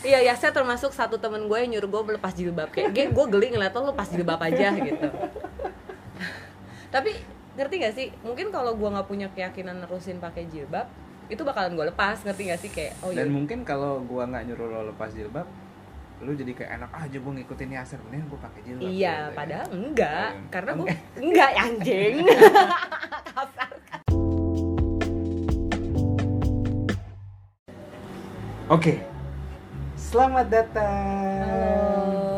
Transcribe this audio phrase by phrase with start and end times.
[0.00, 3.26] iya ya saya termasuk satu temen gue yang nyuruh gue lepas jilbab kayak gue gue
[3.28, 5.08] geli ngeliat lo lepas jilbab aja gitu
[6.94, 7.12] tapi
[7.52, 10.88] ngerti gak sih mungkin kalau gue nggak punya keyakinan nerusin pakai jilbab
[11.26, 14.44] itu bakalan gue lepas ngerti gak sih kayak oh Dan iya mungkin kalau gua nggak
[14.46, 15.46] nyuruh lo lepas jilbab,
[16.20, 18.82] lu jadi kayak enak aja gua ngikutin Yasir, mending gua pakai jilbab.
[18.82, 19.36] iya gitu ya.
[19.36, 20.48] padahal enggak Oh, iya.
[20.50, 20.98] karena gue Enggak.
[21.22, 22.14] enggak anjing
[23.30, 23.70] kasar
[28.68, 29.02] Oke.
[30.10, 31.46] Selamat datang.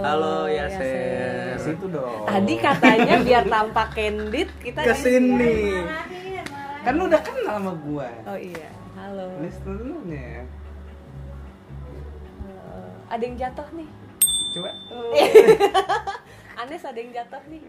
[0.04, 1.56] Halo, Halo, Yaser.
[1.56, 2.28] Ke situ dong.
[2.28, 5.80] tadi katanya biar tampak candid kita ke sini.
[6.84, 8.12] Kan lu udah kenal sama gua.
[8.28, 10.44] oh iya halo Listener lu nya.
[12.44, 12.92] Halo.
[13.08, 13.88] ada yang jatuh nih
[14.52, 14.70] Coba.
[16.60, 17.62] Anes ada yang jatuh nih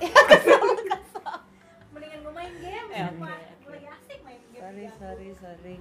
[1.92, 5.76] mendingan gue main game Ya, lagi asik main game sorry sorry sorry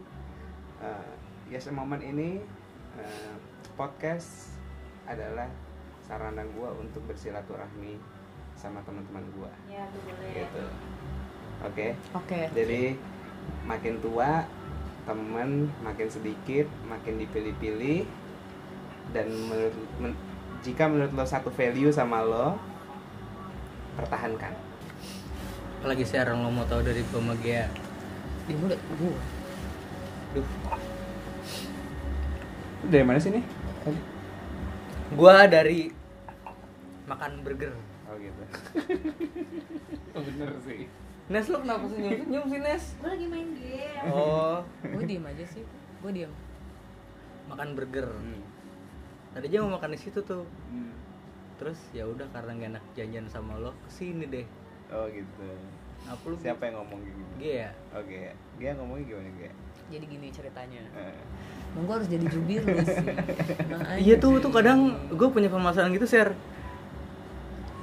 [0.80, 1.12] Uh,
[1.50, 2.42] yes, momen ini
[2.98, 3.34] uh,
[3.74, 4.54] podcast
[5.10, 5.50] adalah
[6.06, 7.98] sarana gua untuk bersilaturahmi
[8.54, 9.52] sama teman-teman gua.
[9.66, 10.66] ya boleh Gitu.
[11.60, 11.88] Oke.
[12.16, 12.96] oke Jadi
[13.66, 14.46] makin tua
[15.10, 18.06] temen makin sedikit, makin dipilih-pilih
[19.10, 20.22] dan menurut men-
[20.62, 22.62] jika menurut lo satu value sama lo
[23.98, 24.54] pertahankan.
[25.82, 27.66] Apalagi sekarang lo mau tahu dari Pemegea
[28.50, 29.14] di mulut gue
[30.34, 30.46] Duh
[32.86, 33.44] Dari mana sih nih?
[35.12, 35.92] Gua dari
[37.04, 37.74] makan burger
[38.06, 38.44] Oh gitu.
[40.30, 40.86] Bener sih.
[41.30, 42.84] Nes lo kenapa senyum-senyum sih Nes?
[42.96, 45.62] gue lagi main game Oh gue diem aja sih
[46.00, 46.34] gue diem
[47.46, 48.42] makan burger Hmm.
[49.30, 50.90] Tadi aja mau makan di situ tuh Hmm.
[51.58, 54.48] Terus ya udah karena gak enak janjian sama lo ke sini deh
[54.90, 55.46] Oh gitu.
[56.08, 57.22] Apa lu Siapa yang ngomong gitu?
[57.38, 57.70] Ya?
[57.92, 59.52] Oke, dia ngomongnya gimana dia?
[59.88, 61.18] jadi gini ceritanya Eh,
[61.74, 63.08] Emang gue harus jadi jubir lu sih
[64.02, 66.34] Iya tuh tuh kadang gue punya permasalahan gitu share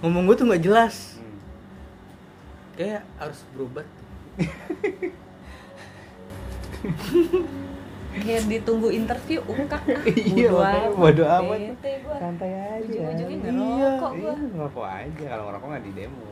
[0.03, 1.39] Ngomong gue tuh nggak jelas hmm.
[2.77, 3.87] Kayak harus berobat
[8.17, 10.05] kayak ditunggu interview ungkak ah
[10.37, 10.49] Iya,
[10.97, 11.85] bodo makanya amat.
[11.85, 12.15] bodo.
[12.17, 12.81] Santai aja.
[12.81, 14.33] Ujung-ujungnya Iya, ngerokok gua.
[14.33, 15.25] Iya, ngerokok aja.
[15.29, 16.29] Kalau ngerokok nggak di demo.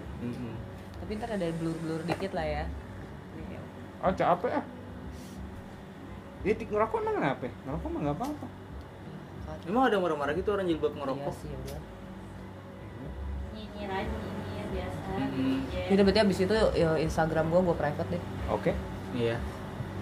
[1.05, 2.65] Tapi ntar ada blur-blur dikit lah ya
[3.37, 3.61] Nih,
[4.01, 4.65] Oh capek ah.
[6.45, 7.49] Dia tik ngerokok emang kenapa?
[7.65, 8.47] Ngerokok mah nggak apa-apa.
[9.65, 11.35] Emang ada marah-marah gitu orang jilbab iya ngerokok?
[11.35, 11.79] sih udah
[13.55, 15.11] nyinyir aja nyinyir biasa.
[15.35, 15.83] Iya.
[15.89, 18.73] Jadi berarti abis itu ya, Instagram gue gue private deh Oke.
[19.15, 19.37] Iya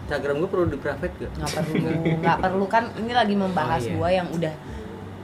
[0.03, 1.31] Instagram gue perlu di private gak?
[1.33, 1.89] nggak perlu
[2.19, 3.95] nggak perlu kan ini lagi membahas Oh, iya.
[3.95, 4.55] gue yang udah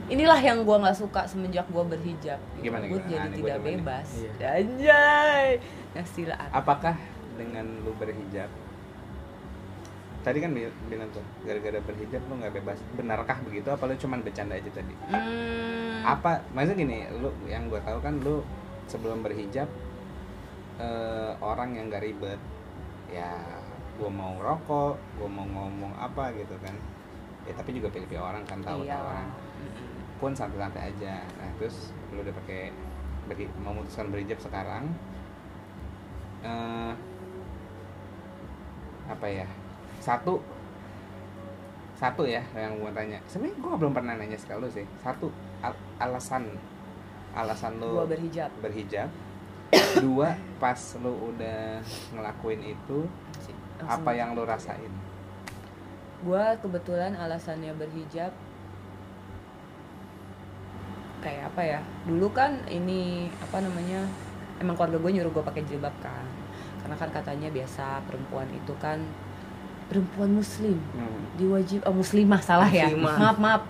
[0.07, 3.09] inilah yang gue nggak suka semenjak gue berhijab Gimana, gue gimana?
[3.09, 4.31] jadi Aneh, gua tidak bebas Iya.
[4.55, 5.45] anjay
[6.07, 6.95] sila Apakah
[7.35, 8.47] dengan lu berhijab?
[10.19, 12.79] Tadi kan bi- bilang tuh gara-gara berhijab lu nggak bebas.
[12.93, 13.71] Benarkah begitu?
[13.71, 14.93] Apa lu cuman bercanda aja tadi?
[15.07, 16.43] hmm, Apa?
[16.51, 18.43] Maksudnya gini, lu yang gue tahu kan lu
[18.85, 19.69] sebelum berhijab
[20.77, 22.39] eh, orang yang gak ribet.
[23.07, 23.31] Ya,
[23.95, 26.75] gue mau ngerokok, gue mau ngomong apa gitu kan.
[27.43, 29.27] Ya tapi juga pilih-pilih orang kan tahu iya tahu orang.
[30.19, 32.69] pun santai-santai aja nah terus lu udah pakai
[33.25, 34.91] beri, memutuskan berhijab sekarang
[36.43, 36.93] eh
[39.09, 39.47] apa ya
[40.09, 40.33] satu.
[41.93, 43.19] Satu ya yang gue tanya.
[43.29, 44.87] Sebenarnya gue belum pernah nanya sekali lu sih.
[45.05, 45.29] Satu
[45.61, 46.49] al- alasan.
[47.37, 48.49] Alasan lu gue berhijab.
[48.57, 49.09] berhijab.
[50.01, 51.77] Dua pas lu udah
[52.17, 53.05] ngelakuin itu
[53.85, 54.89] apa yang lu rasain?
[56.25, 58.33] Gue kebetulan alasannya berhijab.
[61.21, 61.79] Kayak apa ya?
[62.07, 64.07] Dulu kan ini apa namanya
[64.57, 66.25] emang keluarga gue nyuruh gue pakai jilbab kan.
[66.81, 69.03] Karena kan katanya biasa perempuan itu kan
[69.89, 71.19] perempuan muslim Hmm.
[71.35, 73.17] diwajib oh muslimah salah ya Muslimah.
[73.17, 73.61] maaf maaf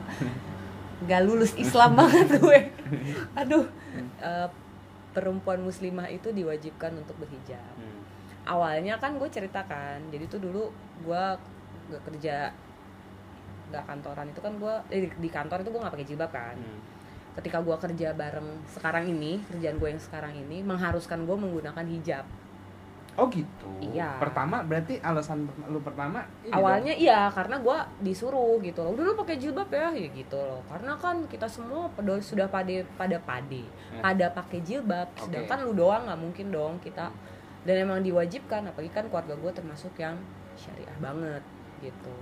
[0.99, 2.59] nggak lulus Islam banget gue
[3.33, 3.65] aduh
[4.19, 4.47] Eh,
[5.09, 8.03] perempuan muslimah itu diwajibkan untuk berhijab Hmm.
[8.45, 10.69] awalnya kan gue ceritakan jadi tuh dulu
[10.99, 11.23] gue
[11.89, 12.51] gak kerja
[13.67, 16.55] nggak kantoran itu kan gue eh, di- di kantor itu gue nggak pakai jilbab kan
[16.55, 16.79] Hmm.
[17.35, 22.25] ketika gue kerja bareng sekarang ini kerjaan gue yang sekarang ini mengharuskan gue menggunakan hijab
[23.19, 23.67] Oh gitu.
[23.83, 24.15] Iya.
[24.15, 29.13] Pertama berarti alasan lu pertama ini awalnya iya karena gue disuruh gitu loh udah lu
[29.15, 33.63] pakai jilbab ya ya gitu loh karena kan kita semua pada sudah pada pada pade
[33.89, 34.01] Ya.
[34.05, 35.25] pada pakai jilbab Oke.
[35.25, 37.09] sedangkan lu doang nggak mungkin dong kita
[37.65, 40.15] dan emang diwajibkan apalagi kan keluarga gue termasuk yang
[40.55, 41.41] syariah banget
[41.81, 42.13] gitu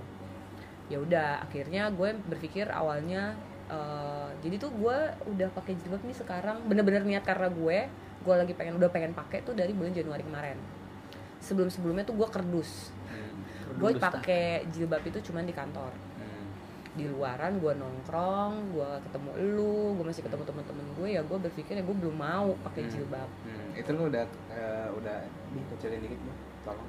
[0.88, 3.36] ya udah akhirnya gue berpikir awalnya
[3.68, 4.96] eh, jadi tuh gue
[5.28, 7.78] udah pakai jilbab nih sekarang bener-bener niat karena gue
[8.18, 10.58] gue lagi pengen udah pengen pakai tuh dari bulan Januari kemarin
[11.48, 12.92] sebelum sebelumnya tuh gue kerdus.
[13.08, 13.32] Hmm.
[13.78, 15.88] gue pakai jilbab itu cuman di kantor.
[15.88, 16.44] Hmm.
[16.92, 21.72] di luaran gue nongkrong gue ketemu lu gue masih ketemu teman-teman gue ya gue berpikir
[21.72, 22.90] ya gue belum mau pakai Hmm.
[22.90, 23.28] jilbab.
[23.40, 25.16] Hmm, itu lu udah eh, udah
[25.48, 26.32] dikecilin dikit Bu,
[26.64, 26.88] tolong.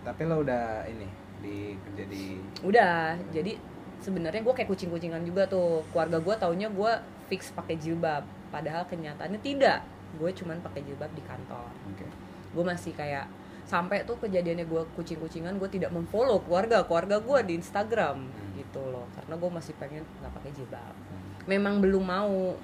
[0.00, 1.08] Tapi lo udah ini
[1.40, 2.24] di kerja di
[2.60, 2.96] udah
[3.32, 3.56] jadi
[3.98, 5.80] sebenarnya gue kayak kucing-kucingan juga tuh.
[5.90, 6.92] Keluarga gue taunya gue
[7.26, 8.20] fix pakai jilbab
[8.50, 9.80] padahal kenyataannya tidak.
[10.16, 11.72] Gue cuman pakai jilbab di kantor.
[11.88, 12.04] Oke
[12.50, 13.30] gue masih kayak
[13.70, 16.82] sampai tuh kejadiannya gue kucing-kucingan gue tidak memfollow keluarga.
[16.82, 18.50] Keluarga gue di Instagram Hmm.
[18.58, 19.06] gitu loh.
[19.14, 20.94] Karena gue masih pengen nggak pakai jilbab.
[20.94, 21.46] Hmm.
[21.46, 22.58] memang belum mau.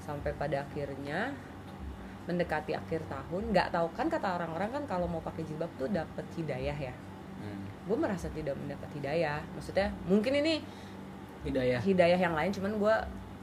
[0.00, 1.36] Sampai pada akhirnya
[2.24, 3.92] mendekati akhir tahun nggak tahu.
[3.92, 6.94] Kan kata orang-orang kan kalau mau pakai jilbab tuh dapet hidayah ya.
[7.38, 7.68] Hmm.
[7.84, 9.44] gue merasa tidak mendapat hidayah.
[9.52, 10.64] Maksudnya mungkin ini
[11.44, 11.80] hidayah.
[11.84, 12.94] hidayah yang lain cuman gue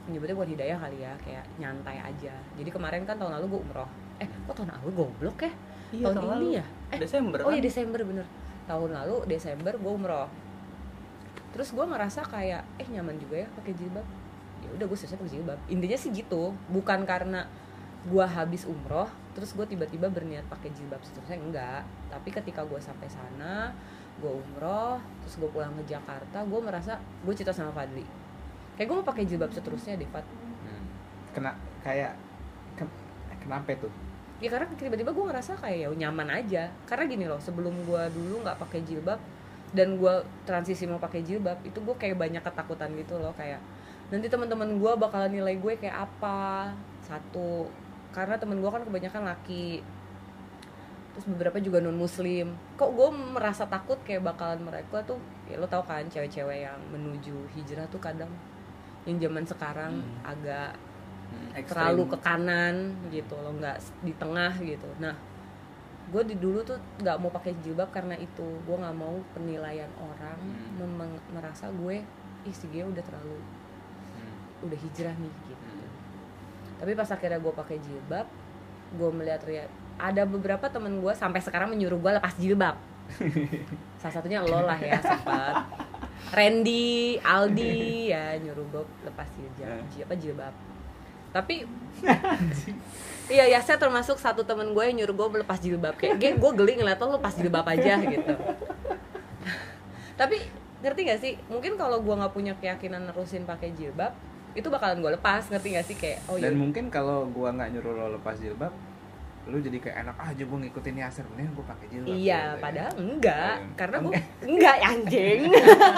[0.06, 2.34] menyebutnya bukan hidayah kali ya kayak nyantai aja.
[2.58, 3.90] Jadi kemarin kan tahun lalu gue umroh.
[4.18, 5.52] Eh kok tahun lalu goblok ya
[5.94, 6.64] Iya, tahun, tahun ini ya?
[6.94, 6.98] Eh.
[7.02, 7.54] Desember oh kan?
[7.54, 8.26] iya Desember bener.
[8.66, 10.28] Tahun lalu Desember gue umroh.
[11.54, 14.06] Terus gue ngerasa kayak eh nyaman juga ya pakai jilbab.
[14.64, 15.58] Ya udah gue selesai pakai jilbab.
[15.70, 17.46] Intinya sih gitu bukan karena
[18.06, 21.82] gue habis umroh terus gue tiba-tiba berniat pakai jilbab seterusnya enggak.
[22.10, 23.70] Tapi ketika gue sampai sana
[24.16, 28.02] gue umroh terus gue pulang ke Jakarta gue merasa gue cerita sama Fadli.
[28.74, 30.26] Kayak gue mau pakai jilbab seterusnya deh Fad.
[30.66, 30.84] Hmm.
[31.32, 31.52] kena
[31.84, 32.16] kayak
[32.74, 32.96] ke-
[33.40, 33.88] kenapa itu
[34.36, 36.68] ya karena tiba-tiba gue ngerasa kayak ya nyaman aja.
[36.84, 39.20] Karena gini loh sebelum gue dulu nggak pakai jilbab
[39.72, 40.14] dan gue
[40.46, 43.58] transisi mau pakai jilbab itu gue kayak banyak ketakutan gitu loh kayak
[44.08, 46.72] nanti teman-teman gue bakalan nilai gue kayak apa?
[47.02, 47.66] Satu
[48.14, 49.82] karena temen gue kan kebanyakan laki.
[51.16, 55.16] Terus beberapa juga non muslim kok gue merasa takut kayak bakalan mereka tuh
[55.48, 58.28] ya lo tau kan cewek-cewek yang menuju hijrah tuh kadang
[59.08, 60.20] yang zaman sekarang Hmm.
[60.26, 60.76] agak
[61.52, 61.68] Ekstrim.
[61.68, 62.74] terlalu ke kanan
[63.08, 65.14] gitu loh nggak di tengah gitu nah
[66.06, 70.38] gue di dulu tuh nggak mau pakai jilbab karena itu gue nggak mau penilaian orang
[70.38, 71.10] Hmm.
[71.30, 72.04] merasa gue
[72.42, 74.64] ih si Gia udah terlalu Hmm.
[74.64, 75.90] udah hijrah nih gitu Hmm.
[76.76, 78.26] tapi pas akhirnya gue pakai jilbab
[78.88, 82.76] gue melihat ria- ada beberapa temen gue sampai sekarang menyuruh gue lepas jilbab
[83.96, 85.66] salah satunya lo lah ya sempat
[86.28, 87.76] Randy Aldi
[88.08, 90.54] ya nyuruh gue lepas jilbab apa jilbab
[91.36, 91.68] tapi
[93.26, 96.52] iya ya saya termasuk satu temen gue yang nyuruh gue lepas jilbab kayak gue gue
[96.56, 98.32] geli ngeliat lo lepas jilbab aja gitu
[100.20, 100.40] tapi
[100.76, 104.16] ngerti gak sih mungkin kalau gue nggak punya keyakinan nerusin pakai jilbab
[104.52, 107.76] itu bakalan gue lepas ngerti gak sih kayak oh dan iya mungkin kalau gua nggak
[107.76, 108.72] nyuruh lo lepas jilbab
[109.46, 112.58] lu jadi kayak enak aja gua ngikutin Yasser mending gua pakai jilbab Iya, gitu ya.
[112.58, 114.12] padahal enggak, Oh, karena gue
[114.42, 114.76] enggak.
[114.90, 115.40] anjing.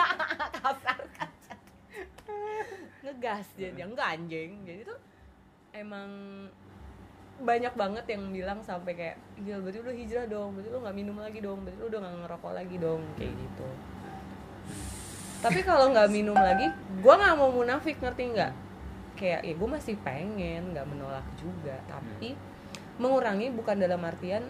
[0.58, 0.98] Kasar.
[3.00, 4.50] Ngegas jadi enggak anjing.
[4.64, 4.98] Jadi tuh
[5.78, 6.10] emang
[7.38, 11.16] banyak banget yang bilang sampai kayak gila berarti lu hijrah dong, berarti lu nggak minum
[11.22, 13.68] lagi dong, berarti lu udah nggak ngerokok lagi dong kayak gitu.
[15.38, 18.52] Tapi kalau nggak minum lagi, gue nggak mau munafik ngerti nggak?
[19.14, 22.34] Kayak ya gue masih pengen nggak menolak juga, tapi
[22.98, 24.42] mengurangi bukan dalam artian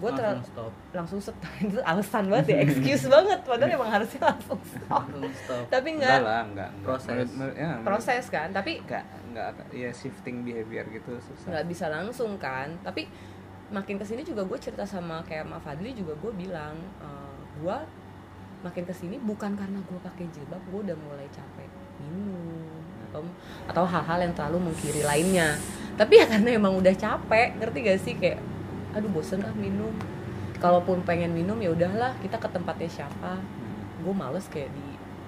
[0.00, 4.32] gue terlalu langsung stop langsung stop itu alasan banget ya excuse banget padahal emang harusnya
[4.32, 6.88] langsung stop langsung stop tapi enggak nggak lah enggak, enggak.
[6.88, 7.28] Proses.
[7.52, 11.48] Ya, proses kan tapi enggak enggak ya shifting behavior gitu susah.
[11.54, 12.74] Nggak bisa langsung kan.
[12.82, 13.06] Tapi
[13.70, 16.74] makin ke sini juga gue cerita sama kayak Ma Fadli juga gue bilang
[17.60, 17.76] gue
[18.60, 21.70] makin ke sini bukan karena gue pakai jilbab gue udah mulai capek
[22.02, 22.68] minum
[23.08, 23.22] atau
[23.66, 25.56] atau hal-hal yang terlalu mengkiri lainnya.
[25.96, 28.14] Tapi ya karena emang udah capek ngerti gak sih?
[28.16, 28.38] Kayak
[28.94, 29.92] aduh bosen ah minum.
[30.60, 33.40] Kalaupun pengen minum ya udahlah kita ke tempatnya siapa.
[33.40, 34.00] Hmm.
[34.00, 34.86] gue males kayak di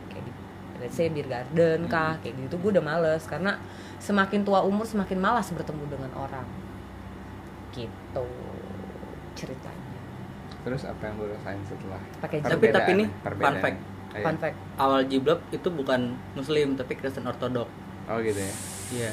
[0.09, 0.33] kayak di
[0.81, 3.25] let's say beer garden kah kayak gitu gue udah males.
[3.29, 3.57] Karena
[4.02, 6.47] semakin tua umur semakin malas bertemu dengan orang.
[7.71, 8.25] Gitu
[9.32, 9.90] ceritanya.
[10.62, 12.02] Terus apa yang lu rasain setelah?
[12.18, 13.47] Pakai Tapi- tapi ini perbedaan.
[13.49, 13.78] fun fact.
[14.12, 14.25] Ayo.
[14.25, 14.56] fun fact.
[14.76, 16.00] Awal jiblab itu bukan
[16.35, 17.71] muslim tapi Kristen ortodok.
[18.06, 18.54] Oh gitu ya?
[18.92, 19.12] Iya.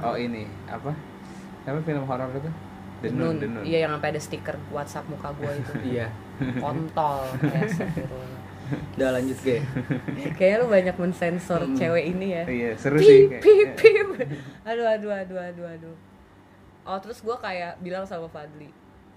[0.00, 0.44] Oh ini.
[0.68, 0.92] Apa?
[1.64, 2.50] Apa film horor itu?
[2.98, 3.38] Denun.
[3.38, 5.72] Denun, iya yang sampai ada stiker WhatsApp muka gue itu.
[5.94, 6.06] Iya.
[6.58, 8.42] Kontol kayak astagfirullah.
[8.94, 9.58] Udah lanjut gue
[10.36, 11.74] kayaknya lu banyak mensensor Hmm.
[11.74, 12.44] cewek ini ya.
[12.44, 14.28] Iya seru sih pip kayak- pip pip.
[14.62, 15.96] Aduh aduh aduh aduh aduh.
[16.84, 18.68] Oh terus gue kayak bilang sama Fadli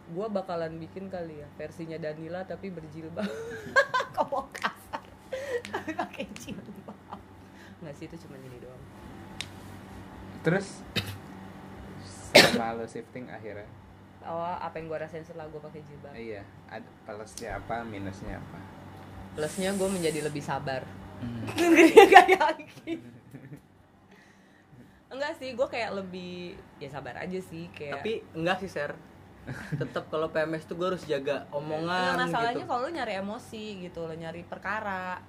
[0.04, 3.24] gue bakalan bikin kali ya versinya Danila tapi berjilbab.
[4.14, 5.00] Kok mau kasar?
[5.66, 7.20] Tapi pakai jilbab.
[7.80, 8.84] Nggak sih itu cuma ini doang.
[10.42, 10.84] Terus
[12.34, 13.68] sama lo shifting akhirnya.
[14.22, 16.12] Oh apa yang gue rasain setelah gue pakai jilbab?
[16.12, 16.44] Iya
[17.04, 18.60] plusnya apa minusnya apa
[19.36, 20.84] plusnya gue menjadi lebih sabar.
[21.22, 21.46] Hmm.
[22.14, 23.00] gak yakin.
[25.12, 28.96] Enggak sih gue kayak lebih ya sabar aja sih kayak tapi enggak sih ser.
[29.82, 32.70] Tetap kalau PMS tuh gue harus jaga omongan Enggak, masalahnya gitu.
[32.70, 35.20] kalau lu nyari emosi gitu lo nyari perkara.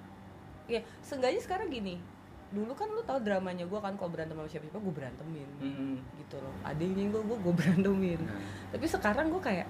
[0.71, 2.13] Ya seenggaknya sekarang gini
[2.53, 5.93] dulu kan lu tahu dramanya gue kan kalau berantem sama siapa-siapa gue berantemin Mm-mm.
[6.21, 6.53] gitu loh.
[6.61, 8.21] Adanya gue gue gue berantemin.
[8.21, 8.37] Nah,
[8.69, 9.65] tapi sekarang gue kayak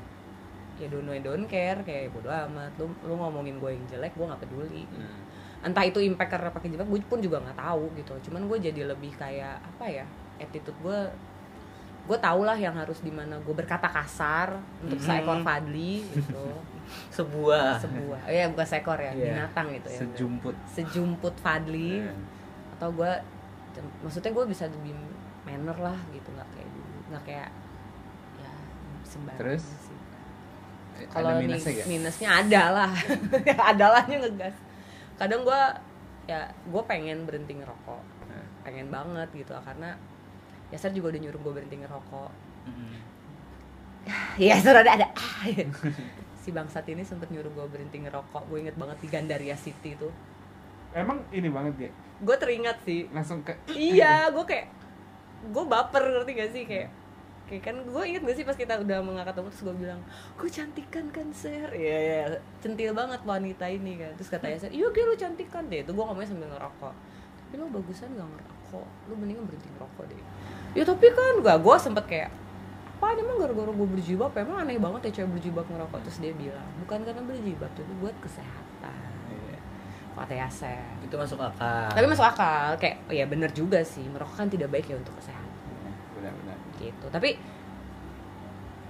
[0.76, 2.74] ya don't know, don't care kayak bodo amat.
[2.76, 4.84] Lu lu ngomongin gue yang jelek gue nggak peduli.
[4.90, 5.22] Nah.
[5.64, 8.12] entah itu impact karena pakai jilbab gue pun juga nggak tahu gitu.
[8.28, 10.04] Cuman gue jadi lebih kayak apa ya
[10.36, 11.00] attitude gue
[12.04, 15.08] gue tau lah yang harus di mana gue berkata kasar untuk Mhm.
[15.08, 16.46] seekor Fadli gitu.
[17.16, 17.80] Sebuah.
[17.80, 18.28] Sebuah.
[18.28, 19.24] Ya bukan seekor ya Iya.
[19.40, 20.00] binatang gitu ya.
[20.04, 20.56] Sejumput.
[20.68, 22.04] Sejumput Fadli.
[22.04, 22.12] Nah,
[22.76, 23.12] atau gue
[24.04, 24.92] maksudnya gue bisa lebih
[25.48, 26.70] manner lah gitu nggak kayak
[27.08, 27.50] nggak kayak
[28.36, 28.52] ya
[29.02, 29.64] sembarangan Terus?
[31.10, 31.88] Kalau minusnya mi- gak?
[31.88, 32.92] minusnya ada lah.
[33.74, 34.56] Ada lahnya ngegas.
[35.18, 35.62] Kadang gue
[36.24, 38.04] ya gue pengen berhenti ngerokok.
[38.32, 39.96] Nah, pengen banget gitu karena
[40.72, 42.32] Yaser juga udah nyuruh gue berhenti ngerokok.
[42.70, 42.96] Mm-mm.
[44.40, 44.94] ya sudah ada.
[44.94, 45.08] Ada
[46.44, 48.48] si bangsat ini sempet nyuruh gue berhenti ngerokok.
[48.48, 50.12] Gue inget banget di Gandaria City tuh.
[50.94, 51.92] Emang ini banget ya
[52.24, 53.10] gue teringat sih.
[53.12, 54.68] Langsung ke iya gue kayak
[55.50, 56.64] gue baper ngerti gak sih?
[56.64, 56.88] Kayak
[57.44, 60.02] kayak kan gue inget gak sih pas kita udah mengangkat ketemu terus gue bilang
[60.40, 61.70] gue cantikan kan ser?
[61.76, 62.20] Iya iya
[62.64, 64.12] centil banget wanita ini kan.
[64.16, 65.84] Terus kata Yaser iya gue lu cantikan deh.
[65.84, 66.94] Itu gue ngomongnya sambil ngerokok.
[67.38, 68.88] Tapi lo bagusan gak ngerokok.
[69.12, 70.22] Lu mendingan berhenti ngerokok deh.
[70.74, 72.32] Ya tapi kan gak gue sempet kayak
[73.04, 76.00] apa emang gara-gara gue berjilbab emang aneh banget ya cewek berjilbab ngerokok?
[76.08, 79.04] Terus dia bilang bukan karena berjilbab tapi buat kesehatan.
[79.30, 79.60] Iya.
[80.16, 81.92] kata Yaser itu masuk akal.
[81.92, 82.80] Tapi masuk akal.
[82.80, 84.08] Kayak oh ya bener juga sih.
[84.08, 85.52] Merokok kan tidak baik ya untuk kesehatan.
[86.16, 86.53] Benar-benar
[86.92, 87.08] gitu.
[87.08, 87.40] Tapi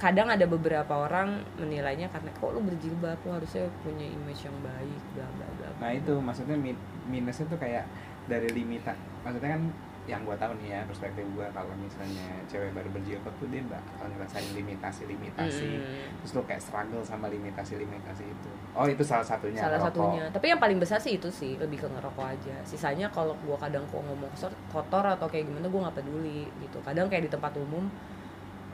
[0.02, 3.20] kadang ada beberapa orang menilainya karena kok lu berjilbab?
[3.24, 5.70] Lu harusnya punya image yang baik bla bla bla.
[5.80, 7.88] Nah itu maksudnya min- minusnya tuh kayak
[8.28, 9.64] dari limita maksudnya kan
[10.06, 14.04] yang gua tahu nih ya perspektif gua kalau misalnya cewek baru berjilbab tuh dia bakal
[14.06, 16.20] ngerasain limitasi limitasi Mm.
[16.20, 18.50] terus lu kayak struggle sama limitasi limitasi itu.
[18.72, 19.96] Oh itu salah satunya salah rokok.
[20.12, 20.24] satunya.
[20.28, 22.56] Tapi yang paling besar sih itu sih lebih ke ngerokok aja.
[22.64, 26.78] Sisanya kalau gua kadang kok ngomong kotor, kotor atau kayak gimana gua nggak peduli gitu.
[26.82, 27.88] Kadang kayak di tempat umum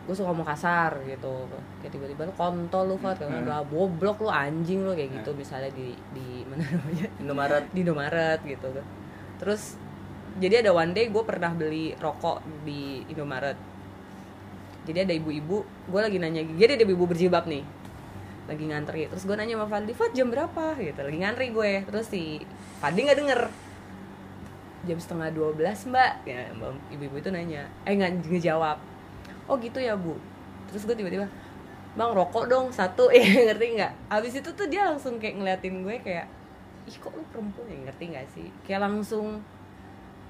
[0.02, 1.46] gue suka ngomong kasar gitu.
[1.80, 3.46] Kayak tiba-tiba lu kontol lu Fat kayak Hmm.
[3.46, 5.38] udah goblok lu anjing lu kayak gitu.
[5.38, 7.06] Misalnya di di mana namanya?
[7.22, 7.64] Indomaret.
[7.70, 8.68] Di Indomaret gitu.
[8.74, 8.86] Kan
[9.38, 9.78] terus
[10.40, 13.60] jadi ada one day gue pernah beli rokok di Indomaret.
[14.88, 17.68] Jadi ada ibu-ibu gue lagi nanya jadi ada ibu berjilbab nih.
[18.48, 20.80] Lagi ngantri terus gue nanya sama Fadli Fad jam berapa?
[20.80, 21.72] Gitu lagi ngantri gue.
[21.84, 22.40] Terus si
[22.80, 23.42] Fadli nggak denger.
[24.88, 26.14] Jam setengah 12 mbak.
[26.24, 26.48] Ya
[26.96, 28.80] ibu-ibu itu nanya eh nggak ngejawab
[29.50, 30.16] oh gitu ya bu.
[30.72, 31.26] Terus gue tiba-tiba
[31.98, 33.12] bang rokok dong satu.
[33.18, 33.92] Ya ngerti nggak?
[34.08, 36.30] Abis itu tuh dia langsung kayak ngeliatin gue kayak
[36.88, 37.78] ih kok lu perempuan ya?
[37.90, 38.48] Ngerti nggak sih?
[38.64, 39.42] Kayak langsung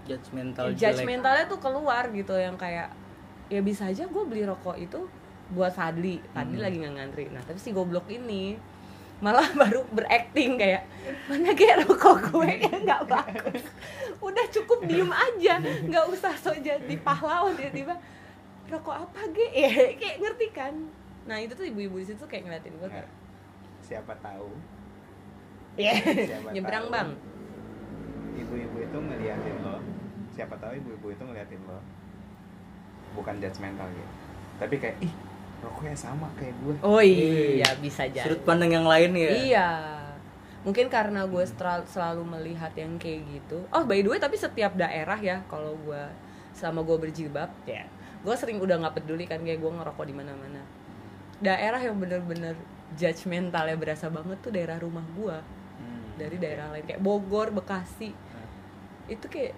[0.06, 1.02] judgmental jelek.
[1.02, 2.92] Judgmentalnya tuh keluar gitu yang kayak
[3.48, 5.10] ya bisa aja gue beli rokok itu
[5.50, 6.22] buat Fadli.
[6.30, 6.64] Fadli Hmm.
[6.64, 7.26] lagi nggak ngantri.
[7.30, 8.56] Nah tapi si goblok ini
[9.20, 10.86] malah baru berakting kayak
[11.26, 12.50] mana kayak rokok gue?
[12.62, 13.64] Kayak nggak bagus.
[14.20, 15.58] Udah cukup diem aja.
[15.60, 17.98] Nggak usah sok jadi pahlawan tiba-tiba
[18.68, 19.48] rokok apa ge?
[19.60, 20.74] Ya kayak ngerti kan?
[21.26, 23.10] Nah itu tuh ibu-ibu di situ kayak ngeliatin gue kayak
[23.82, 24.50] siapa tahu?
[25.76, 25.96] Ya
[26.50, 26.94] nyebrang tahu.
[26.94, 27.10] bang.
[28.36, 28.78] ibu-ibu
[30.40, 31.84] siapa tahu ibu-ibu itu ngeliatin lo
[33.12, 34.12] bukan judgmental gitu
[34.56, 35.14] tapi kayak ih
[35.60, 39.70] rokoknya sama kayak gue oh iya bisa jadi sudut pandang yang lain ya Iya.
[40.60, 41.44] Mungkin karena gue
[41.88, 43.64] selalu melihat yang kayak gitu.
[43.72, 46.04] Oh, by the way, tapi setiap daerah ya, kalau gue
[46.52, 47.88] selama gue berjilbab, ya,
[48.20, 50.60] gue sering udah nggak peduli kan kayak gue ngerokok di mana-mana.
[51.40, 52.60] Daerah yang bener-bener
[53.00, 55.38] judgmentalnya berasa banget tuh daerah rumah gue.
[55.80, 56.20] Hmm.
[56.20, 58.12] Dari daerah lain kayak Bogor, Bekasi,
[59.10, 59.54] itu kayak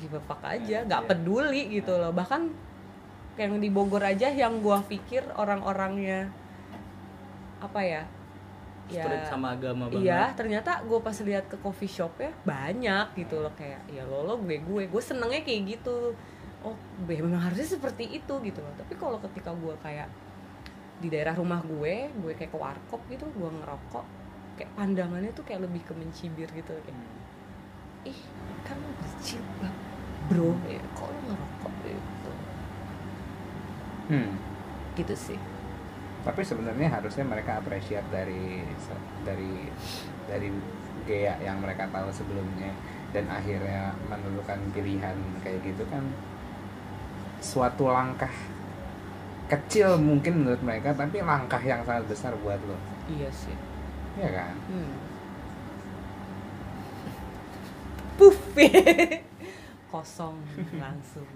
[0.00, 1.08] give a fuck aja, Nah, nggak iya.
[1.12, 2.10] peduli gitu loh.
[2.10, 2.42] Bahkan
[3.36, 6.30] yang di Bogor aja yang gue pikir orang-orangnya
[7.60, 8.02] apa ya?
[8.84, 13.40] Strict sama agama banget Iya, ternyata gue pas lihat ke coffee shop ya banyak gitu
[13.40, 16.12] loh kayak ya lo lo gue gue gue senengnya kayak gitu.
[16.64, 18.72] Oh, gue memang harusnya seperti itu gitu loh.
[18.76, 20.08] Tapi kalau ketika gue kayak
[21.00, 24.06] di daerah rumah gue, gue kayak ke warkop gitu, gue ngerokok,
[24.56, 26.96] kayak pandangannya tuh kayak lebih ke mencibir gitu kayak
[28.04, 28.18] ih
[28.62, 29.74] kan lo berjilbab
[30.28, 32.30] bro ya kok lo ngerokok gitu
[34.04, 34.36] Hmm.
[35.00, 35.40] gitu sih.
[36.24, 38.60] Tapi sebenarnya harusnya mereka appreciate dari
[39.24, 39.68] dari
[40.28, 40.48] dari
[41.04, 42.68] gaya yang mereka tahu sebelumnya.
[43.16, 46.04] Dan akhirnya menentukan pilihan kayak gitu kan
[47.40, 48.32] suatu langkah
[49.48, 52.76] kecil mungkin menurut mereka tapi langkah yang sangat besar buat lo.
[53.08, 53.56] Iya sih.
[54.20, 54.52] Ya kan?
[54.68, 54.92] Hmm.
[58.54, 58.72] Puff.
[59.92, 60.38] Kosong
[60.74, 61.26] langsung.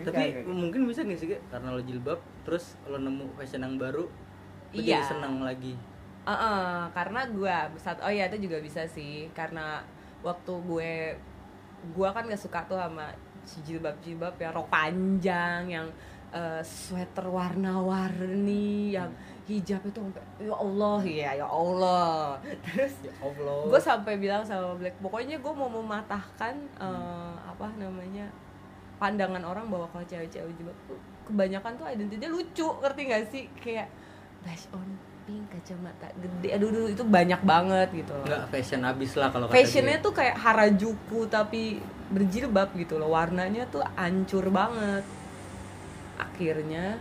[0.00, 4.08] tapi Kayak- mungkin bisa nih sih karena lo jilbab terus lo nemu fashion yang baru
[4.08, 4.12] lo
[4.72, 4.96] Iya.
[4.96, 5.76] jadi senang lagi
[6.22, 9.84] Heeh, karena gua saat oh ya itu juga bisa sih karena
[10.20, 10.92] waktu gue
[11.90, 13.08] gue kan gak suka tuh sama
[13.42, 15.88] si jilbab jilbab ya rok panjang yang
[16.30, 19.10] eh, sweater warna-warni yang
[19.50, 22.38] hijab itu sampai ya Allah ya ya Allah.
[22.62, 23.58] Terus ya Allah.
[23.66, 28.30] gue sampai bilang sama Black pokoknya gue mau mematahkan eh, apa namanya
[29.02, 30.54] pandangan orang bahwa kalau cewek-cewek
[30.86, 33.44] tuh kebanyakan tuh identitasnya lucu ngerti gak sih?
[33.58, 33.88] Kayak
[34.46, 34.88] blush on
[35.26, 36.48] pink kacamata gede.
[36.56, 38.26] Aduh, aduh itu banyak banget gitu loh.
[38.26, 40.06] Nggak fashion abis lah kalau kata fashionnya dia.
[40.06, 41.62] tuh kayak harajuku tapi
[42.10, 43.10] berjilbab gitu loh.
[43.12, 45.04] Warnanya tuh hancur banget.
[46.16, 46.98] Akhirnya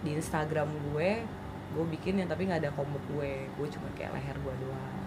[0.00, 1.39] di Instagram gue
[1.70, 3.46] gue bikin yang tapi nggak ada combo gue.
[3.54, 5.04] Gue cuma kayak leher gue doang.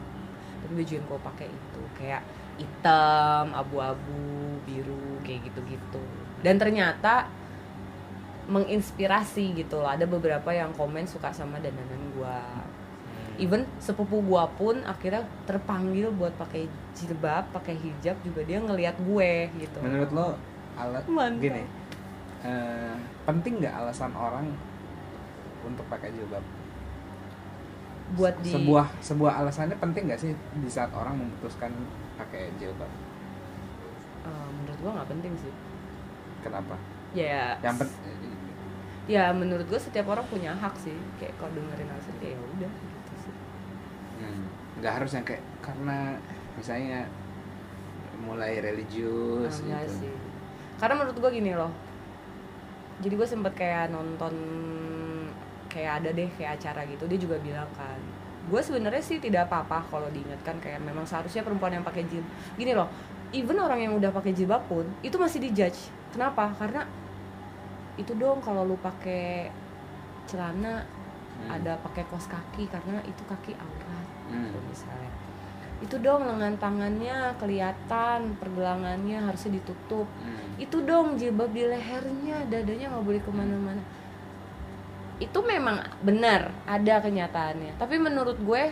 [0.64, 2.22] Tapi baju yang gue pakai itu kayak
[2.56, 6.04] hitam abu-abu biru kayak gitu-gitu.
[6.44, 7.28] Dan ternyata
[8.48, 9.90] menginspirasi gitu loh.
[9.92, 12.38] Ada beberapa yang komen suka sama dandanan gue
[13.42, 19.50] even sepupu gua pun akhirnya terpanggil buat pakai jilbab pakai hijab juga dia ngelihat gue
[19.58, 19.78] gitu.
[19.82, 20.28] Menurut lo
[20.78, 21.42] alat Mantap.
[21.42, 21.64] gini
[22.46, 24.46] eh, penting nggak alasan orang
[25.66, 26.44] untuk pakai jilbab.
[28.14, 31.74] Buat di sebuah sebuah alasannya penting nggak sih di saat orang memutuskan
[32.20, 32.92] pakai jilbab?
[34.24, 35.54] Eh, menurut gua nggak penting sih.
[36.46, 36.76] Kenapa?
[37.16, 37.96] Ya yang pen-
[39.10, 40.96] ya menurut gua setiap orang punya hak sih.
[41.18, 43.34] Kayak kalau dengerin alasan kayak ya udah gitu sih.
[44.22, 44.44] Hmm,
[44.84, 45.98] nggak harus yang kayak karena
[46.54, 47.00] misalnya
[48.24, 49.98] mulai religius Ah, enggak gitu.
[50.06, 50.14] sih.
[50.78, 51.72] Karena menurut gua gini loh.
[53.04, 54.32] Jadi gue sempet kayak nonton
[55.74, 57.98] kayak ada deh kayak acara gitu dia juga bilang kan
[58.44, 62.72] gue sebenarnya sih tidak apa-apa kalau diingatkan kayak memang seharusnya perempuan yang pakai jilbab gini
[62.72, 62.88] loh
[63.34, 66.86] even orang yang udah pakai jilbab pun itu masih dijudge kenapa karena
[67.96, 69.50] itu dong kalau lu pakai
[70.26, 70.86] celana
[71.34, 71.50] Hmm.
[71.50, 74.48] ada pakai kos kaki karena itu kaki aurat Hmm.
[74.48, 75.10] gitu misalnya
[75.82, 80.62] itu dong lengan tangannya kelihatan pergelangannya harusnya ditutup Hmm.
[80.62, 83.82] itu dong jilbab di lehernya dadanya nggak boleh ke mana-mana
[85.24, 87.80] itu memang benar ada kenyataannya.
[87.80, 88.64] Tapi menurut gue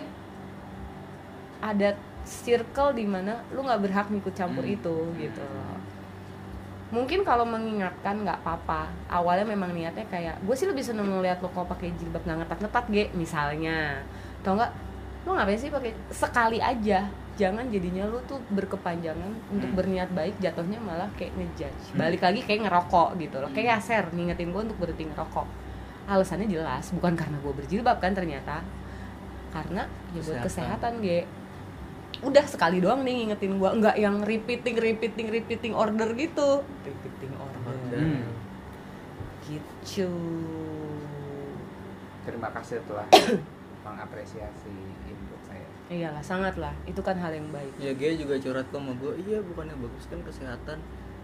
[1.62, 4.76] ada circle di mana lu nggak berhak ikut campur Hmm.
[4.76, 5.78] itu gitu loh.
[6.92, 8.92] Mungkin kalau mengingatkan nggak apa-apa.
[9.08, 12.86] Awalnya memang niatnya kayak gue sih lebih seneng ngeliat lo kalau pakai jilbab nggak ngetat-ngetat
[12.92, 14.04] ge misalnya.
[14.44, 14.72] Atau enggak
[15.24, 15.96] lo ngapain sih pakai?
[16.12, 17.08] Sekali aja.
[17.40, 19.78] Jangan jadinya lu tuh berkepanjangan untuk Hmm.
[19.80, 21.96] berniat baik jatuhnya malah kayak ngejudge.
[21.96, 23.50] Balik lagi kayak ngerokok gitu loh.
[23.56, 25.48] Kayak Yaser ngingetin gue untuk berhenti ngerokok
[26.06, 28.62] alasannya jelas bukan karena gue berjilbab kan ternyata.
[29.52, 30.46] Karena ya buat Kesehatan.
[30.46, 31.20] kesehatan ge.
[32.22, 36.62] Udah sekali doang nih ngingetin gue nggak yang repeating repeating repeating order gitu.
[36.84, 37.98] Repeating order.
[37.98, 38.24] Hmm.
[39.42, 40.08] gitu.
[42.22, 43.08] Terima kasih telah
[43.86, 44.72] mengapresiasi
[45.04, 45.66] input saya.
[45.90, 47.74] Iyalah sangat lah itu kan hal yang baik.
[47.76, 50.78] Ya dia juga curhat ke sama gue iya bukannya bagus kan kesehatan.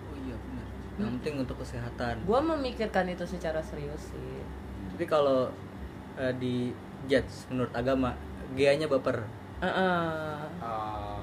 [0.10, 0.66] Oh iya benar.
[0.98, 1.16] Yang Hmm.
[1.22, 2.16] penting untuk kesehatan.
[2.26, 4.42] Gue memikirkan itu secara serius sih
[4.98, 5.46] tapi kalau
[6.18, 6.74] eh, di
[7.06, 8.18] judge menurut agama
[8.58, 9.22] nya baper
[9.62, 10.42] Heeh.
[10.58, 11.22] Oh.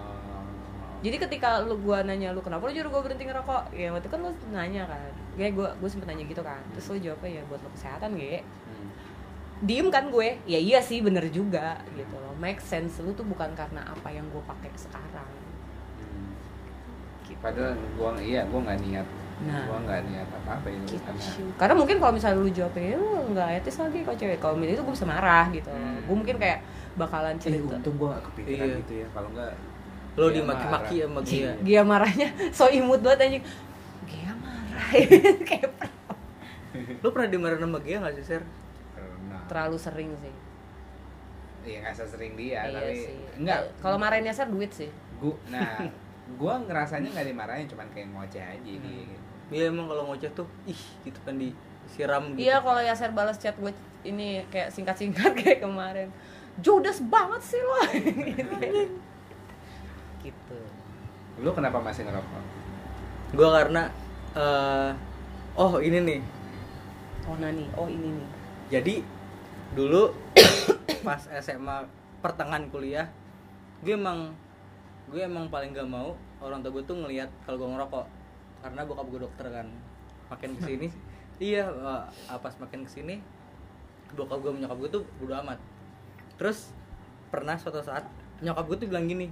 [1.03, 3.75] Jadi ketika lu gua nanya lu kenapa lu nyuruh gua berhenti ngerokok?
[3.75, 5.11] Ya waktu itu kan lu nanya kan.
[5.35, 6.63] Kayak gua gua sempet nanya gitu kan.
[6.75, 8.43] Terus lu jawabnya ya buat lo kesehatan, Ge.
[8.43, 8.89] Hmm.
[9.67, 10.39] Diem kan gue.
[10.47, 12.35] Ya iya sih bener juga gitu loh.
[12.39, 15.31] Make sense lu tuh bukan karena apa yang gua pakai sekarang.
[15.99, 16.31] Hmm.
[17.27, 17.43] Gitu.
[17.43, 19.67] padahal gua iya gua nggak niat Nah.
[19.67, 21.03] gua nggak niat apa apa itu Gitu.
[21.03, 21.23] karena
[21.57, 24.39] Karena mungkin kalau misalnya lu jawabnya ya lu nggak etis lagi kalau cewek.
[24.39, 25.69] Kalau milih itu gue bisa marah gitu.
[25.69, 25.99] Hmm.
[26.01, 26.59] Gue mungkin kayak
[26.95, 27.75] bakalan eh, cerita.
[27.75, 28.77] untung gua gak kepikiran Iya.
[28.81, 29.53] gitu ya kalau nggak
[30.15, 33.45] lo dia dimaki-maki sama dia Gia marahnya so imut banget anjing.
[34.07, 34.87] Gia marah.
[35.49, 35.71] kayak
[36.97, 38.43] lo pernah dimarahin sama dia nggak sih ser
[38.95, 40.35] pernah terlalu sering sih.
[41.65, 43.15] iya nggak sesering dia Iya tapi sih.
[43.37, 44.91] enggak Eh, Kalau marahinnya ser duit sih.
[45.17, 45.83] gua nah
[46.35, 48.81] gua ngerasanya nggak dimarahin cuman kayak ngoceh aja Hmm.
[48.81, 49.19] dia
[49.53, 53.57] Iya emang kalau ngoceh tuh ih gitu kan disiram gitu Iya kalau Yaser balas chat
[53.57, 53.73] gue
[54.05, 56.09] ini kayak singkat-singkat kayak kemarin.
[56.63, 57.81] Judas banget sih lo.
[60.25, 60.59] gitu.
[61.43, 62.43] lu kenapa masih ngerokok
[63.35, 63.83] gue karena
[64.33, 64.91] eh,
[65.59, 66.21] oh ini nih
[67.25, 68.29] Oh nani, oh ini nih.
[68.69, 68.95] jadi
[69.73, 70.13] dulu
[71.07, 71.89] pas SMA
[72.21, 73.09] pertengahan kuliah
[73.83, 74.33] gue emang
[75.09, 78.05] gue emang paling gak mau orang tua gue tuh ngelihat kalau gue ngerokok
[78.65, 79.69] karena bokap gue dokter kan.
[80.33, 80.89] Makin ke sini
[81.53, 83.21] iya eh, pas makin ke sini
[84.17, 85.61] bokap gue nyokap gue tuh bodo amat.
[86.41, 86.73] Terus
[87.29, 88.09] pernah suatu saat
[88.41, 89.29] nyokap gue tuh bilang gini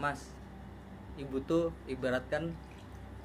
[0.00, 0.32] mas
[1.20, 2.50] ibu tuh ibaratkan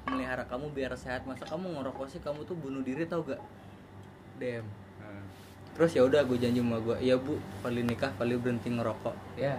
[0.06, 1.26] melihara kamu biar sehat.
[1.26, 2.20] Masa kamu ngerokok sih?
[2.22, 3.42] Kamu tuh bunuh diri tau gak?
[4.38, 4.62] Dem.
[5.02, 5.26] Hmm.
[5.74, 9.14] terus ya udah gue janji sama gue iya bu kali nikah kali berhenti ngerokok.
[9.34, 9.58] Ya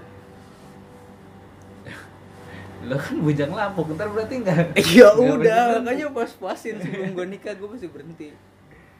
[2.79, 7.53] lo kan bujang lapuk ntar berarti enggak ya udah makanya pas puasin sebelum gue nikah
[7.53, 8.31] gue mesti berhenti.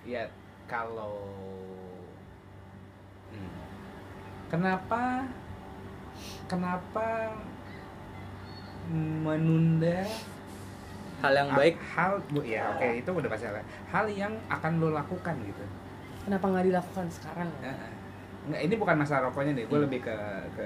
[0.04, 0.28] Ya
[0.66, 1.32] kalau
[3.30, 3.52] Hmm.
[4.48, 5.24] kenapa
[6.46, 7.30] kenapa
[8.90, 10.02] menunda
[11.20, 13.62] hal yang a- baik hal bu ya oke itu udah pasti hal
[13.92, 15.64] hal yang akan lo lakukan gitu.
[16.26, 17.74] Kenapa nggak dilakukan sekarang Ya,
[18.40, 20.16] Nggak, ini bukan masalah rokoknya deh, gue lebih ke
[20.58, 20.66] ke